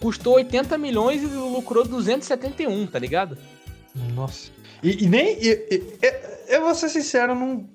[0.00, 3.36] custou 80 milhões e lucrou 271, tá ligado?
[4.14, 4.50] Nossa.
[4.82, 5.38] E, e nem.
[5.40, 7.66] e- e- e- eu vou ser sincero, não,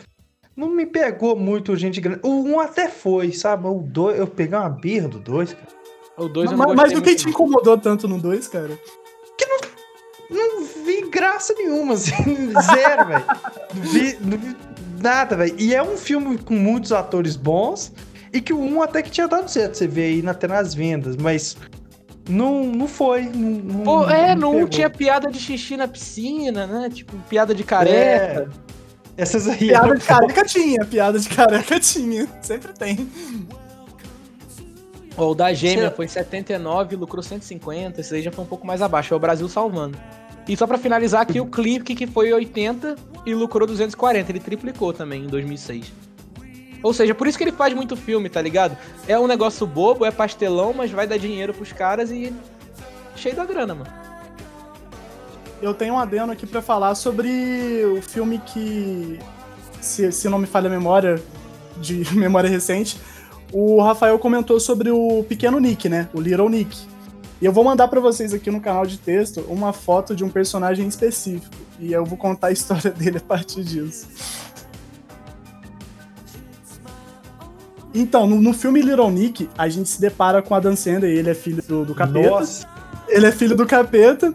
[0.55, 2.19] não me pegou muito o gente grande.
[2.23, 3.67] O 1 até foi, sabe?
[3.67, 5.67] O 2, eu peguei uma birra do 2, cara.
[6.17, 8.69] O 2 eu não Mas, mas o que te incomodou tanto no 2, cara?
[9.41, 9.68] Não
[10.85, 12.13] vi graça nenhuma, assim.
[12.73, 13.25] Zero, velho.
[13.75, 14.57] Não vi, não vi
[15.01, 15.55] nada, velho.
[15.57, 17.91] E é um filme com muitos atores bons.
[18.31, 19.75] E que o 1 até que tinha dado certo.
[19.75, 21.57] Você vê aí até nas vendas, mas.
[22.29, 23.23] Não, não foi.
[23.23, 24.67] Não, não- Pô, é, não pegou.
[24.67, 26.89] tinha piada de xixi na piscina, né?
[26.89, 28.47] Tipo, piada de careca.
[28.65, 28.69] É.
[29.17, 29.57] Essas aí.
[29.57, 32.27] Piada eram de careca tinha, piada de careca tinha.
[32.41, 33.09] Sempre tem.
[35.17, 39.13] O da gêmea foi 79, lucrou 150, esse aí já foi um pouco mais abaixo,
[39.13, 39.97] é o Brasil salvando.
[40.49, 44.91] E só pra finalizar aqui, o clipe que foi 80 e lucrou 240, ele triplicou
[44.91, 45.93] também em 2006.
[46.81, 48.75] Ou seja, por isso que ele faz muito filme, tá ligado?
[49.07, 52.33] É um negócio bobo, é pastelão, mas vai dar dinheiro pros caras e
[53.15, 53.91] cheio da grana, mano.
[55.61, 57.29] Eu tenho um adendo aqui pra falar sobre
[57.85, 59.19] o filme que,
[59.79, 61.21] se, se não me falha a memória,
[61.77, 62.97] de memória recente,
[63.53, 66.09] o Rafael comentou sobre o pequeno Nick, né?
[66.11, 66.75] O Little Nick.
[67.41, 70.29] E eu vou mandar pra vocês aqui no canal de texto uma foto de um
[70.29, 71.55] personagem específico.
[71.79, 74.07] E eu vou contar a história dele a partir disso.
[77.93, 81.29] Então, no, no filme Little Nick, a gente se depara com a Dan Sandler, ele
[81.29, 82.29] é filho do, do capeta.
[82.29, 82.67] Nossa.
[83.07, 84.33] Ele é filho do capeta.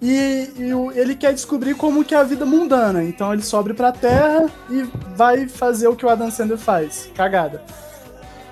[0.00, 3.02] E, e o- ele quer descobrir como que é a vida mundana.
[3.04, 4.82] Então ele sobe pra terra e
[5.16, 7.10] vai fazer o que o Adam Sandler faz.
[7.14, 7.62] Cagada.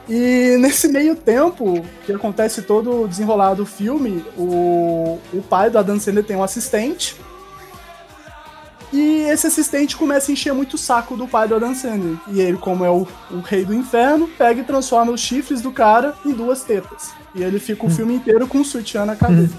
[0.09, 5.79] E nesse meio tempo, que acontece todo o desenrolar do filme, o, o pai do
[5.79, 7.17] Adam Sandler tem um assistente.
[8.93, 12.19] E esse assistente começa a encher muito o saco do pai do Adam Sandler.
[12.29, 15.73] E ele, como é o, o rei do inferno, pega e transforma os chifres do
[15.73, 17.13] cara em duas tetas.
[17.35, 19.55] E ele fica o filme inteiro com um sutiã na cabeça.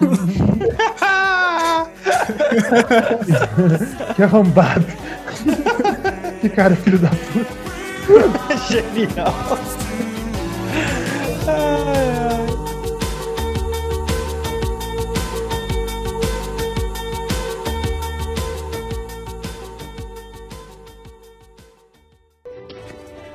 [4.16, 4.86] Que arrombado.
[6.40, 7.59] que cara, filho da puta.
[8.68, 9.32] Genial.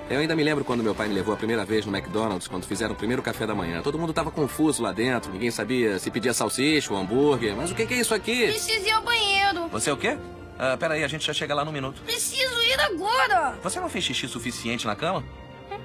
[0.10, 2.66] Eu ainda me lembro quando meu pai me levou a primeira vez no McDonald's, quando
[2.66, 3.82] fizeram o primeiro café da manhã.
[3.82, 7.56] Todo mundo tava confuso lá dentro, ninguém sabia se pedia salsicha ou hambúrguer.
[7.56, 8.48] Mas o que que é isso aqui?
[8.48, 9.68] Preciso ir ao banheiro.
[9.70, 10.18] Você é o quê?
[10.58, 12.02] Ah, peraí, a gente já chega lá no minuto.
[12.02, 13.56] Preciso ir agora.
[13.62, 15.24] Você não fez xixi suficiente na cama?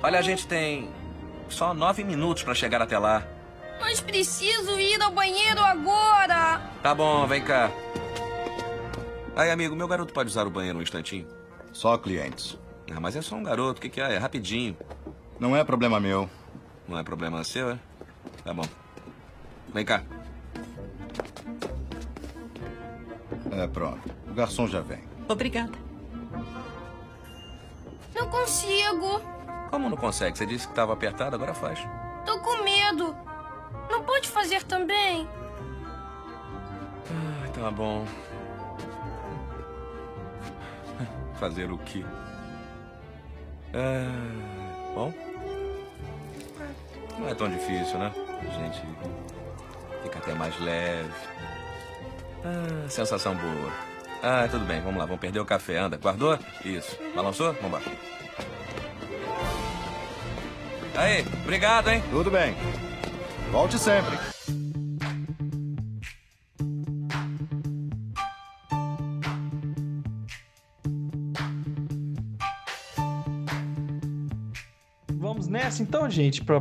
[0.03, 0.91] Olha, a gente tem
[1.49, 3.27] só nove minutos pra chegar até lá.
[3.81, 6.61] Mas preciso ir ao banheiro agora.
[6.83, 7.71] Tá bom, vem cá.
[9.35, 11.27] Aí, amigo, meu garoto pode usar o banheiro um instantinho?
[11.73, 12.59] Só clientes.
[12.93, 14.14] Ah, mas é só um garoto, o que, que é?
[14.14, 14.77] É rapidinho.
[15.39, 16.29] Não é problema meu.
[16.87, 17.79] Não é problema seu, é?
[18.45, 18.64] Tá bom.
[19.73, 20.03] Vem cá.
[23.51, 24.09] É, pronto.
[24.29, 25.03] O garçom já vem.
[25.29, 25.79] Obrigada.
[28.15, 29.21] Não consigo.
[29.71, 30.37] Como não consegue?
[30.37, 31.79] Você disse que estava apertado, agora faz.
[32.25, 33.15] Tô com medo.
[33.91, 35.29] Não pode fazer também?
[37.09, 38.05] Ah, tá bom.
[41.39, 42.05] Fazer o quê?
[43.73, 44.05] É...
[44.95, 45.13] Bom.
[47.19, 48.13] Não é tão difícil, né?
[48.41, 48.83] A gente
[50.03, 51.13] fica até mais leve.
[52.45, 53.72] Ah, sensação boa.
[54.22, 55.78] Ah, tudo bem, vamos lá, vamos perder o café.
[55.78, 56.38] Anda, guardou?
[56.64, 56.97] Isso.
[57.14, 57.55] Balançou?
[57.55, 57.93] Vamos lá.
[60.95, 62.03] Aí, obrigado, hein?
[62.11, 62.55] Tudo bem.
[63.51, 64.18] Volte sempre.
[75.12, 76.61] Vamos nessa então, gente, pra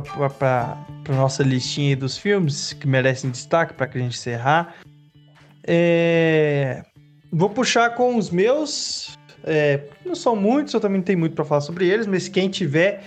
[1.08, 4.76] nossa listinha dos filmes que merecem destaque pra que a gente encerrar.
[5.66, 6.82] É...
[7.32, 9.16] Vou puxar com os meus.
[9.44, 12.48] É, não são muitos, eu também não tenho muito pra falar sobre eles, mas quem
[12.50, 13.04] tiver,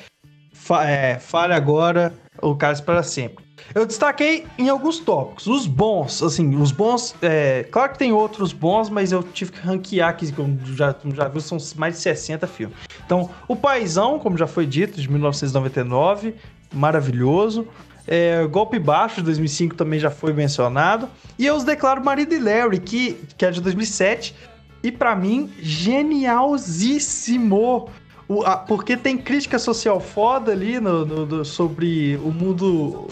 [0.52, 3.44] fa é, fale agora o Cálice para sempre.
[3.74, 5.48] Eu destaquei em alguns tópicos.
[5.48, 7.16] Os bons, assim, os bons.
[7.22, 11.28] É, claro que tem outros bons, mas eu tive que ranquear aqui, como já, já
[11.28, 12.78] viu, são mais de 60 filmes.
[13.06, 16.36] Então, O Paizão, como já foi dito, de 1999,
[16.74, 17.68] maravilhoso.
[18.08, 21.08] É, Golpe Baixo, de 2005, também já foi mencionado.
[21.38, 24.36] E eu os declaro Marido e Larry, que, que é de 2007.
[24.84, 27.90] E para mim, genialzíssimo.
[28.28, 33.08] O, a, porque tem crítica social foda ali no, no, sobre o mundo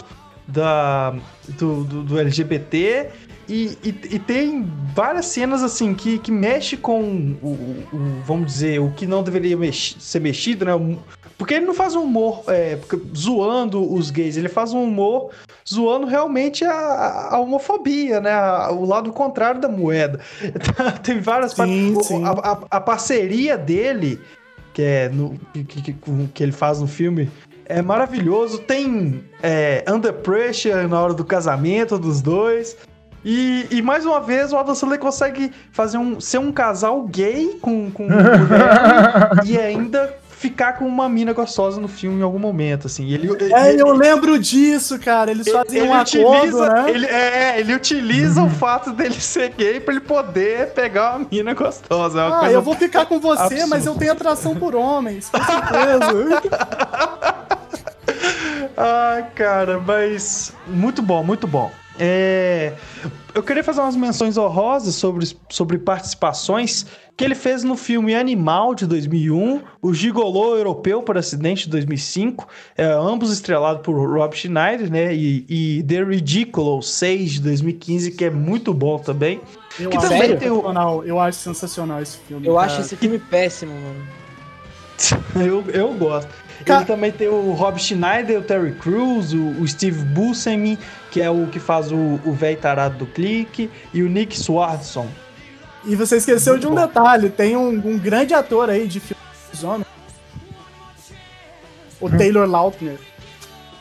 [0.46, 1.14] da,
[1.58, 3.10] do, do, do LGBT.
[3.48, 7.02] E, e, e, tem várias cenas assim que, que mexe com
[7.42, 10.72] o, o, o vamos dizer, o que não deveria ser mexido, né?
[11.36, 12.78] Porque ele não faz um humor é,
[13.16, 15.30] zoando os gays, ele faz um humor
[15.68, 18.32] zoando realmente a, a homofobia, né?
[18.32, 20.20] A, o lado contrário da moeda.
[21.02, 22.24] tem várias sim, sim.
[22.24, 24.20] A, a, a, parceria dele,
[24.72, 25.96] que é no, que, que,
[26.34, 27.30] que ele faz no filme,
[27.66, 28.58] é maravilhoso.
[28.58, 32.76] Tem é, Under Pressure na hora do casamento dos dois.
[33.24, 37.56] E, e, mais uma vez o Adam Sandler consegue fazer um, ser um casal gay
[37.62, 40.12] com, com mulher e ainda
[40.42, 43.08] ficar com uma mina gostosa no filme em algum momento, assim.
[43.08, 45.30] Ele, é, ele, eu lembro disso, cara.
[45.30, 46.90] Eles fazem ele um utiliza, acordo, né?
[46.90, 48.48] Ele, é, ele utiliza uhum.
[48.48, 52.20] o fato dele ser gay pra ele poder pegar uma mina gostosa.
[52.20, 53.66] É ah, eu vou ficar com você, absurda.
[53.68, 56.42] mas eu tenho atração por homens, com certeza.
[58.76, 61.70] Ai, cara, mas muito bom, muito bom.
[61.98, 62.72] É...
[63.34, 66.84] Eu queria fazer umas menções honrosas sobre, sobre participações
[67.16, 72.46] que ele fez no filme Animal de 2001, o Gigolô Europeu por Acidente de 2005,
[72.76, 75.14] é, ambos estrelados por Rob Schneider, né?
[75.14, 79.40] E, e The Ridiculous 6 de 2015, que é muito bom também.
[79.80, 81.02] Eu, que acho, também tem o...
[81.04, 82.46] eu acho sensacional esse filme.
[82.46, 82.66] Eu cara.
[82.66, 84.06] acho esse filme péssimo, mano.
[85.36, 86.28] eu, eu gosto.
[86.64, 90.78] Ele também tem o Rob Schneider, o Terry Crews, o, o Steve Buscemi,
[91.10, 95.08] que é o que faz o velho tarado do clique, e o Nick Swardson.
[95.84, 96.86] E você esqueceu Muito de um bom.
[96.86, 99.86] detalhe: tem um, um, grande ator aí de filmes homens.
[102.00, 102.16] O hum.
[102.16, 102.98] Taylor Lautner.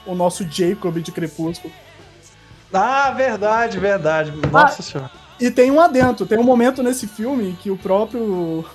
[0.06, 1.72] O nosso Jacob de Crepúsculo.
[2.74, 4.32] Ah, verdade, verdade.
[4.52, 5.12] Nossa ah, senhora.
[5.40, 8.66] E tem um adentro, tem um momento nesse filme que o próprio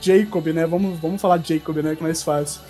[0.00, 0.66] Jacob, né?
[0.66, 1.96] Vamos, vamos falar Jacob, né?
[1.96, 2.60] Que é mais fácil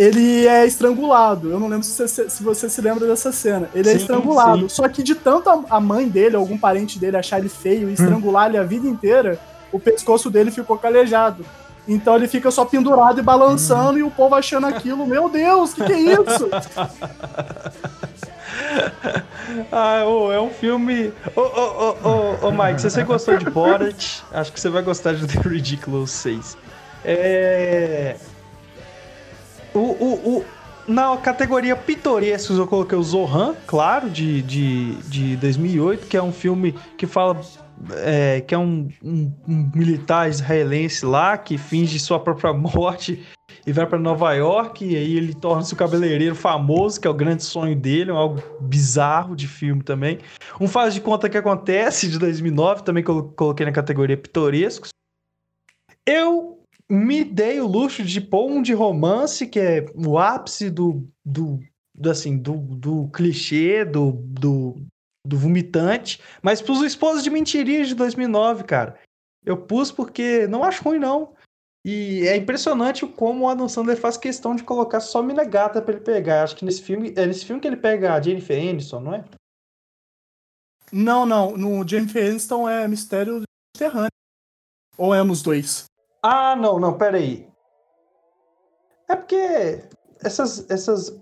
[0.00, 1.50] ele é estrangulado.
[1.50, 3.68] Eu não lembro se você se, você se lembra dessa cena.
[3.74, 4.62] Ele é sim, é estrangulado.
[4.62, 4.68] Sim.
[4.70, 8.46] Só que de tanto a, mãe dele, algum parente dele, achar ele feio e estrangular
[8.46, 8.48] hum.
[8.48, 9.38] ele a vida inteira,
[9.70, 11.44] o pescoço dele ficou calejado.
[11.86, 13.98] Então ele fica só pendurado e balançando hum.
[13.98, 16.48] e o povo achando aquilo, meu Deus, o que, que é isso?
[19.70, 21.12] ah, oh, é um filme.
[21.36, 25.12] Ô, ô, ô, ô, Mike, se você gostou de Borat, acho que você vai gostar
[25.12, 26.56] de The Ridiculous 6.
[27.04, 28.16] É.
[29.74, 30.44] O, o, o,
[30.86, 36.32] na categoria pitorescos eu coloquei o Zohan, claro, de, de, de 2008, que é um
[36.32, 37.40] filme que fala
[37.94, 43.24] é, que é um, um, um, militar israelense lá que finge sua própria morte
[43.66, 47.14] e vai para Nova York e aí ele torna-se o cabeleireiro famoso, que é o
[47.14, 50.18] grande sonho dele, é algo bizarro de filme também.
[50.60, 54.90] Um Faz de Conta que Acontece, de 2009, também coloquei na categoria pitorescos.
[56.06, 56.59] Eu
[56.90, 61.60] me dei o luxo de pôr um de romance, que é o ápice do, do,
[61.94, 64.82] do assim, do, do clichê, do, do,
[65.24, 68.98] do vomitante, mas pus o Esposo de Mentirinhas de 2009, cara.
[69.44, 71.32] Eu pus porque não acho ruim, não.
[71.84, 75.94] E é impressionante como o Adam Sandler faz questão de colocar só mina gata pra
[75.94, 76.42] ele pegar.
[76.42, 79.24] Acho que nesse filme, é nesse filme que ele pega a Jennifer Aniston, não é?
[80.92, 81.56] Não, não.
[81.56, 83.42] No Jennifer Aniston é Mistério
[83.78, 84.10] Terrâneo.
[84.98, 85.89] Ou é nos dois?
[86.22, 87.48] Ah, não, não, pera aí.
[89.08, 89.82] É porque
[90.22, 91.20] essas, essas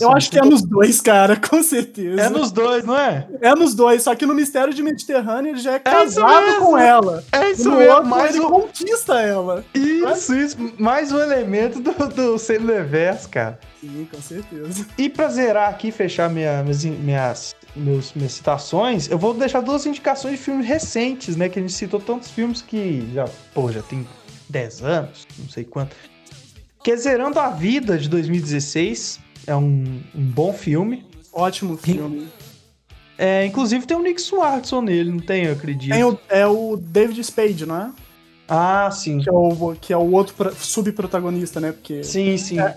[0.00, 2.20] eu acho que é nos dois, cara, com certeza.
[2.20, 3.28] É nos dois, não é?
[3.40, 6.76] É nos dois, só que no Mistério de Mediterrâneo ele já é casado é com
[6.76, 7.22] ela.
[7.30, 8.50] É isso mesmo, outro, mais ele um...
[8.50, 9.64] conquista ela.
[9.72, 10.56] Isso, isso.
[10.78, 13.60] Mais um elemento do, do Sandlerverse, cara.
[13.80, 14.86] Sim, com certeza.
[14.98, 19.86] E pra zerar aqui, fechar minha, minhas, minhas, meus, minhas citações, eu vou deixar duas
[19.86, 21.48] indicações de filmes recentes, né?
[21.48, 24.06] Que a gente citou tantos filmes que já, pô, já tem
[24.48, 25.96] 10 anos, não sei quanto.
[26.82, 31.04] Que é Zerando a Vida, de 2016 é um, um bom filme.
[31.32, 32.28] Ótimo filme.
[33.18, 35.92] É, inclusive tem o Nick Swartzen nele, não tem, eu acredito.
[35.92, 37.90] Tem o, é o David Spade, não é?
[38.48, 39.18] Ah, sim.
[39.18, 41.72] Que é o, que é o outro subprotagonista, né?
[41.72, 42.60] Porque sim, sim.
[42.60, 42.76] É...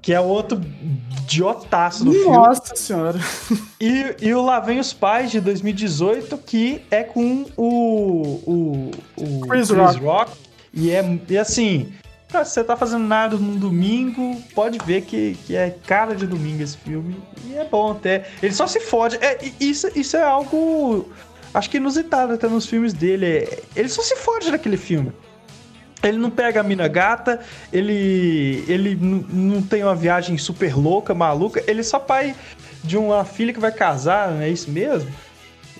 [0.00, 0.60] Que é o outro
[1.22, 2.36] idiotaço do Nossa filme.
[2.36, 3.18] Nossa senhora.
[3.80, 9.40] E, e o Lá Vem os Pais, de 2018, que é com o, o, o
[9.48, 10.00] Chris, Chris Rock.
[10.00, 10.32] Rock.
[10.72, 11.92] E é e assim,
[12.28, 16.62] se você tá fazendo nada num domingo, pode ver que, que é cara de domingo
[16.62, 17.16] esse filme.
[17.46, 18.26] E é bom até.
[18.42, 19.16] Ele só se fode.
[19.16, 21.10] É, isso, isso é algo.
[21.52, 23.26] Acho que inusitado até nos filmes dele.
[23.26, 25.12] É, ele só se fode naquele filme.
[26.02, 27.40] Ele não pega a mina gata,
[27.72, 31.62] ele, ele não tem uma viagem super louca, maluca.
[31.66, 32.34] Ele só pai
[32.82, 35.08] de uma filha que vai casar, não é isso mesmo?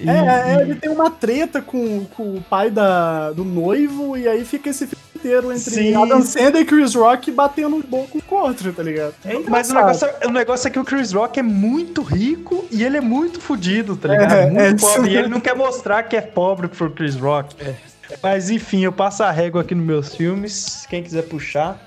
[0.01, 4.27] E, é, é, ele tem uma treta com, com o pai da, do noivo, e
[4.27, 5.95] aí fica esse filme inteiro entre Sim.
[5.95, 9.15] Adam Sandler e Chris Rock batendo um boco com o outro, tá ligado?
[9.25, 12.65] É Mas o negócio, é, o negócio é que o Chris Rock é muito rico
[12.71, 14.33] e ele é muito fodido, tá ligado?
[14.33, 15.11] É, muito é, pobre.
[15.11, 17.55] E ele não quer mostrar que é pobre pro Chris Rock.
[17.61, 17.75] É.
[18.23, 20.87] Mas enfim, eu passo a régua aqui nos meus filmes.
[20.89, 21.79] Quem quiser puxar.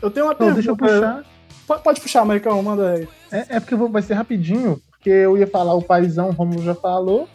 [0.00, 0.54] Eu tenho uma pergunta.
[0.54, 1.24] Deixa eu puxar.
[1.66, 3.08] Pode, puxar, Maicon, manda aí.
[3.32, 6.74] É, é porque vou, vai ser rapidinho, porque eu ia falar o paizão, como já
[6.74, 7.28] falou,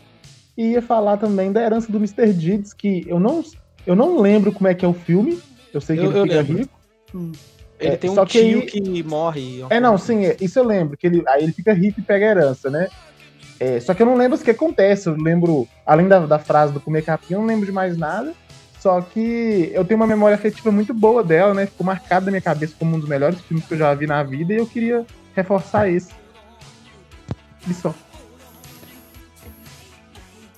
[0.57, 2.33] e ia falar também da herança do Mr.
[2.33, 3.43] Deeds, que eu não,
[3.85, 5.39] eu não lembro como é que é o filme.
[5.71, 6.57] Eu sei que eu, ele fica lembro.
[6.57, 6.79] rico.
[7.13, 7.31] Hum.
[7.79, 9.63] Ele é, tem um tio que, que morre.
[9.69, 10.97] É, não, sim, é, isso eu lembro.
[10.97, 12.89] Que ele, aí ele fica rico e pega a herança, né?
[13.59, 15.07] É, só que eu não lembro o que acontece.
[15.07, 18.33] Eu lembro, além da, da frase do comer capim, eu não lembro de mais nada.
[18.79, 21.67] Só que eu tenho uma memória afetiva muito boa dela, né?
[21.67, 24.23] Ficou marcada na minha cabeça como um dos melhores filmes que eu já vi na
[24.23, 25.05] vida e eu queria
[25.35, 26.17] reforçar esse.
[27.81, 27.93] Só.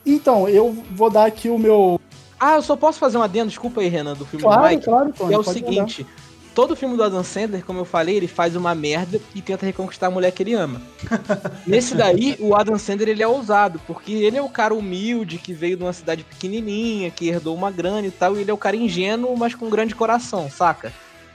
[0.06, 2.02] Então, eu vou dar aqui o meu
[2.42, 4.84] ah, eu só posso fazer um adendo, desculpa aí, Renan, do filme claro, do Mike.
[4.84, 6.16] Claro, Tony, é o seguinte: mandar.
[6.56, 10.08] todo filme do Adam Sandler, como eu falei, ele faz uma merda e tenta reconquistar
[10.08, 10.82] a mulher que ele ama.
[11.68, 15.54] Nesse daí, o Adam Sandler ele é ousado, porque ele é o cara humilde que
[15.54, 18.58] veio de uma cidade pequenininha, que herdou uma grana e tal, e ele é o
[18.58, 20.92] cara ingênuo, mas com um grande coração, saca?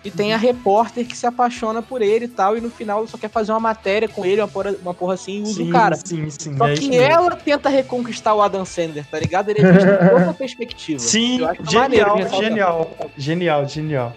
[0.07, 3.19] E tem a repórter que se apaixona por ele e tal, e no final só
[3.19, 5.73] quer fazer uma matéria com ele, uma porra, uma porra assim, e usa sim, o
[5.73, 5.97] cara.
[5.97, 9.49] Sim, sim, só é que ela tenta reconquistar o Adam Sandler, tá ligado?
[9.49, 11.01] Ele existe em outra perspectiva.
[11.01, 14.17] Sim, genial, genial, genial, genial.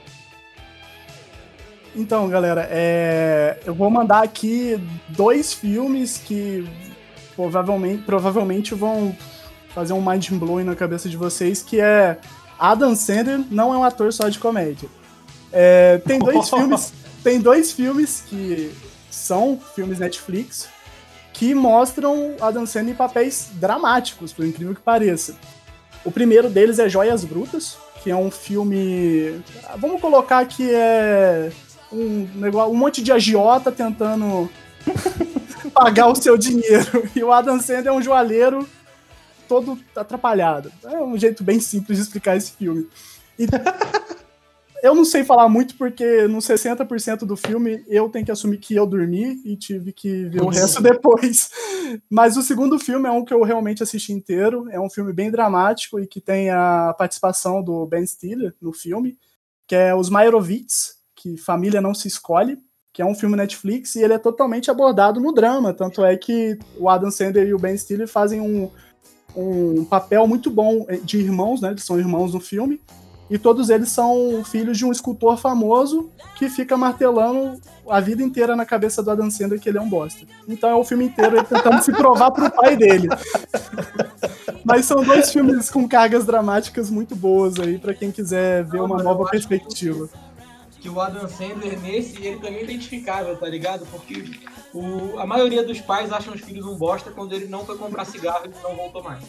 [1.96, 3.58] Então, galera, é...
[3.66, 6.70] eu vou mandar aqui dois filmes que
[7.36, 9.16] provavelmente, provavelmente vão
[9.74, 12.20] fazer um mind blowing na cabeça de vocês, que é
[12.60, 14.88] Adam Sandler não é um ator só de comédia.
[15.52, 16.94] É, tem dois filmes.
[17.24, 18.72] Tem dois filmes que
[19.10, 20.70] são filmes Netflix
[21.34, 25.38] que mostram Adam Sandler em papéis dramáticos, por incrível que pareça.
[26.04, 29.42] O primeiro deles é Joias Brutas, que é um filme.
[29.78, 31.50] Vamos colocar que é
[31.92, 34.50] um, negócio, um monte de agiota tentando
[35.74, 37.10] pagar o seu dinheiro.
[37.16, 38.68] E o Adam Sandler é um joalheiro
[39.48, 40.72] todo atrapalhado.
[40.84, 42.86] É um jeito bem simples de explicar esse filme.
[43.38, 43.46] E
[44.82, 48.76] eu não sei falar muito porque no 60% do filme eu tenho que assumir que
[48.76, 51.50] eu dormi e tive que ver o resto depois.
[52.10, 54.68] Mas o segundo filme é um que eu realmente assisti inteiro.
[54.70, 59.18] É um filme bem dramático e que tem a participação do Ben Stiller no filme,
[59.68, 62.58] que é Os Meyerowitz, que Família Não Se Escolhe,
[62.94, 65.74] que é um filme Netflix e ele é totalmente abordado no drama.
[65.74, 68.72] Tanto é que o Adam Sandler e o Ben Stiller fazem um,
[69.36, 71.72] um papel muito bom de irmãos, né?
[71.72, 72.80] Eles são irmãos no filme
[73.30, 78.56] e todos eles são filhos de um escultor famoso que fica martelando a vida inteira
[78.56, 80.26] na cabeça do Adam Sandler que ele é um bosta.
[80.48, 83.08] Então é o filme inteiro ele tentando se provar pro pai dele.
[84.66, 89.02] Mas são dois filmes com cargas dramáticas muito boas aí para quem quiser ver uma
[89.02, 90.10] nova perspectiva.
[90.80, 93.86] Que o Adam Sandler nesse, ele também é identificável, tá ligado?
[93.88, 94.40] Porque
[94.74, 98.06] o, a maioria dos pais acham os filhos um bosta quando ele não foi comprar
[98.06, 99.24] cigarro e não voltou mais.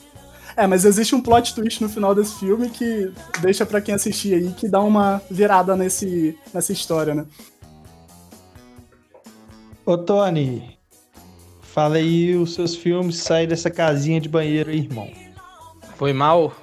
[0.56, 4.34] É, mas existe um plot twist no final desse filme que deixa para quem assistir
[4.34, 7.26] aí que dá uma virada nesse, nessa história, né?
[9.84, 10.78] Ô, Tony,
[11.62, 15.10] fala aí os seus filmes, sai dessa casinha de banheiro aí, irmão.
[15.96, 16.54] Foi mal?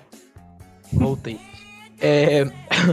[0.93, 1.39] Voltei.
[1.99, 2.45] é,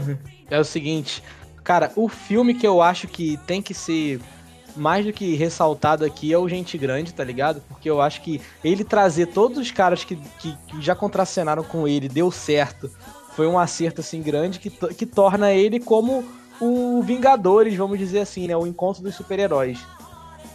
[0.50, 1.22] é o seguinte,
[1.62, 4.20] cara, o filme que eu acho que tem que ser
[4.76, 7.62] mais do que ressaltado aqui é o Gente Grande, tá ligado?
[7.68, 11.86] Porque eu acho que ele trazer todos os caras que, que, que já contracenaram com
[11.86, 12.90] ele, deu certo,
[13.34, 16.24] foi um acerto assim grande que, que torna ele como
[16.60, 18.56] o Vingadores, vamos dizer assim, né?
[18.56, 19.78] O encontro dos super-heróis.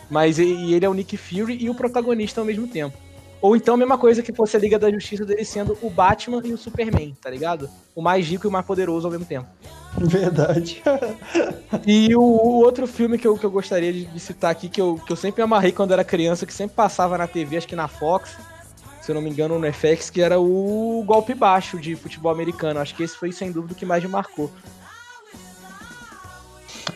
[0.09, 2.97] Mas e ele é o Nick Fury e o protagonista ao mesmo tempo.
[3.41, 6.41] Ou então a mesma coisa que fosse a Liga da Justiça dele sendo o Batman
[6.43, 7.69] e o Superman, tá ligado?
[7.95, 9.47] O mais rico e o mais poderoso ao mesmo tempo.
[9.97, 10.81] Verdade.
[11.85, 14.79] e o, o, outro filme que eu, que eu gostaria de, de, citar aqui, que
[14.79, 17.75] eu, que eu sempre amarrei quando era criança, que sempre passava na TV, acho que
[17.75, 18.37] na Fox,
[19.01, 22.79] se eu não me engano, no FX, que era o Golpe Baixo de futebol americano.
[22.79, 24.51] Acho que esse foi, sem dúvida, o que mais me marcou.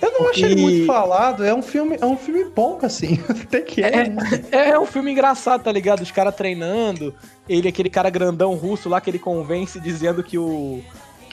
[0.01, 3.61] Eu não achei ele muito falado, é um filme, é um filme bom, assim, até
[3.61, 4.13] que é.
[4.51, 6.01] É, é um filme engraçado, tá ligado?
[6.01, 7.13] Os caras treinando,
[7.47, 10.83] ele, aquele cara grandão russo lá que ele convence dizendo que o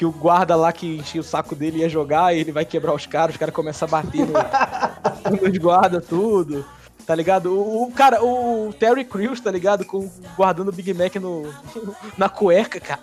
[0.00, 2.94] que o guarda lá que enchia o saco dele ia jogar, e ele vai quebrar
[2.94, 4.32] os caras, os caras começam a bater no,
[5.46, 6.64] nos guarda tudo.
[7.06, 7.52] Tá ligado?
[7.52, 9.84] O, o, cara, o Terry Crews, tá ligado?
[9.84, 11.52] Com, guardando o Big Mac no,
[12.16, 13.02] na cueca, cara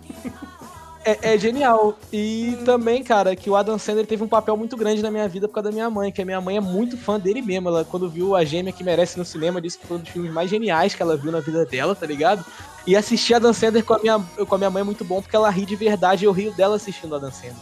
[1.06, 1.96] é, é, genial.
[2.12, 5.46] E também, cara, que o Adam Sandler teve um papel muito grande na minha vida
[5.46, 7.68] por causa da minha mãe, que a minha mãe é muito fã dele mesmo.
[7.68, 10.32] Ela, quando viu A Gêmea que Merece no cinema, disse que foi um dos filmes
[10.32, 12.44] mais geniais que ela viu na vida dela, tá ligado?
[12.84, 15.36] E assistir Adam Sandler com a minha, com a minha mãe é muito bom, porque
[15.36, 17.54] ela ri de verdade e eu rio dela assistindo Adam Sandler.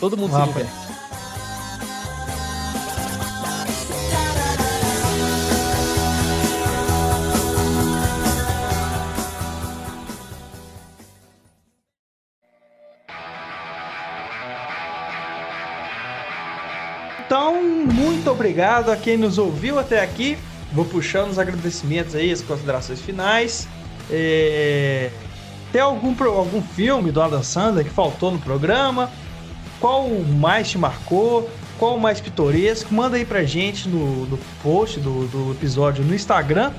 [0.00, 0.72] Todo mundo ah, se diverte.
[17.34, 20.38] Então, muito obrigado a quem nos ouviu até aqui.
[20.72, 23.66] Vou puxando os agradecimentos aí, as considerações finais.
[24.08, 25.10] É...
[25.72, 29.10] Tem algum, algum filme do Adam Sandler que faltou no programa?
[29.80, 31.50] Qual mais te marcou?
[31.76, 32.94] Qual mais pitoresco?
[32.94, 36.70] Manda aí pra gente no, no post do, do episódio no Instagram.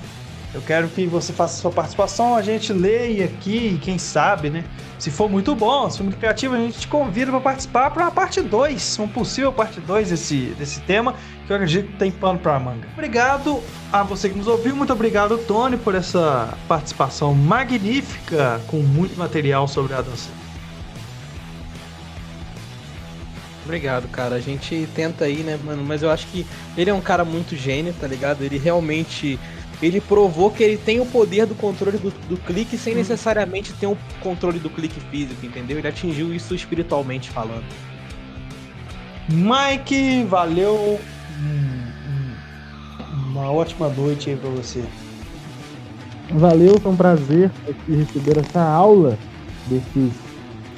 [0.55, 4.63] Eu quero que você faça sua participação, a gente leia aqui, quem sabe, né?
[4.97, 8.03] Se for muito bom, se for muito criativo, a gente te convida para participar para
[8.05, 11.13] uma parte 2, uma possível parte 2 desse, desse tema,
[11.45, 12.87] que eu acredito que tem pano para manga.
[12.93, 19.19] Obrigado a você que nos ouviu, muito obrigado, Tony, por essa participação magnífica, com muito
[19.19, 20.29] material sobre a dança.
[23.65, 24.35] Obrigado, cara.
[24.35, 25.83] A gente tenta aí, né, mano?
[25.83, 26.45] Mas eu acho que
[26.77, 28.43] ele é um cara muito gênio, tá ligado?
[28.43, 29.39] Ele realmente
[29.81, 32.99] ele provou que ele tem o poder do controle do, do clique sem uhum.
[32.99, 35.77] necessariamente ter o controle do clique físico, entendeu?
[35.77, 37.65] Ele atingiu isso espiritualmente falando.
[39.29, 40.99] Mike, valeu.
[43.27, 44.83] Uma ótima noite aí pra você.
[46.31, 47.51] Valeu, foi um prazer
[47.87, 49.17] receber essa aula
[49.67, 50.11] desses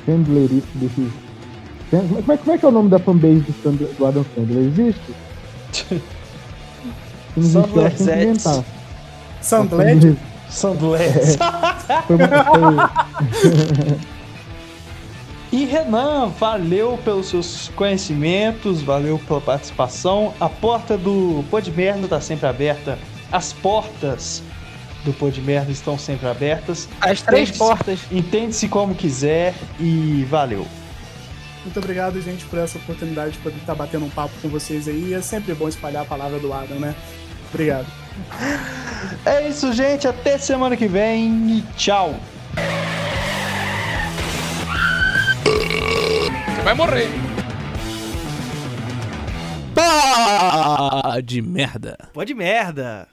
[0.06, 1.12] Sandleristas, desses.
[1.90, 4.64] Como é, como é que é o nome da fanbase do, Sandler, do Adam Sandler?
[4.64, 5.14] Existe?
[7.40, 8.77] Sandler
[9.42, 10.18] Sandled?
[10.50, 11.38] Sandled.
[15.52, 20.34] E Renan, valeu pelos seus conhecimentos, valeu pela participação.
[20.40, 23.00] A porta do Pod Merda está sempre aberta.
[23.32, 24.44] As portas
[25.06, 26.90] do Pod Merda estão sempre abertas.
[27.00, 28.02] As três portas.
[28.12, 30.68] Entende-se como quiser e valeu.
[31.64, 35.14] Muito obrigado, gente, por essa oportunidade de poder estar batendo um papo com vocês aí.
[35.14, 36.94] É sempre bom espalhar a palavra do Adam, né?
[37.50, 37.88] Obrigado.
[39.26, 40.08] É isso, gente.
[40.08, 42.16] Até semana que vem e tchau.
[45.44, 47.10] Você vai morrer.
[49.76, 51.98] Pá de merda.
[52.14, 53.08] Pode merda.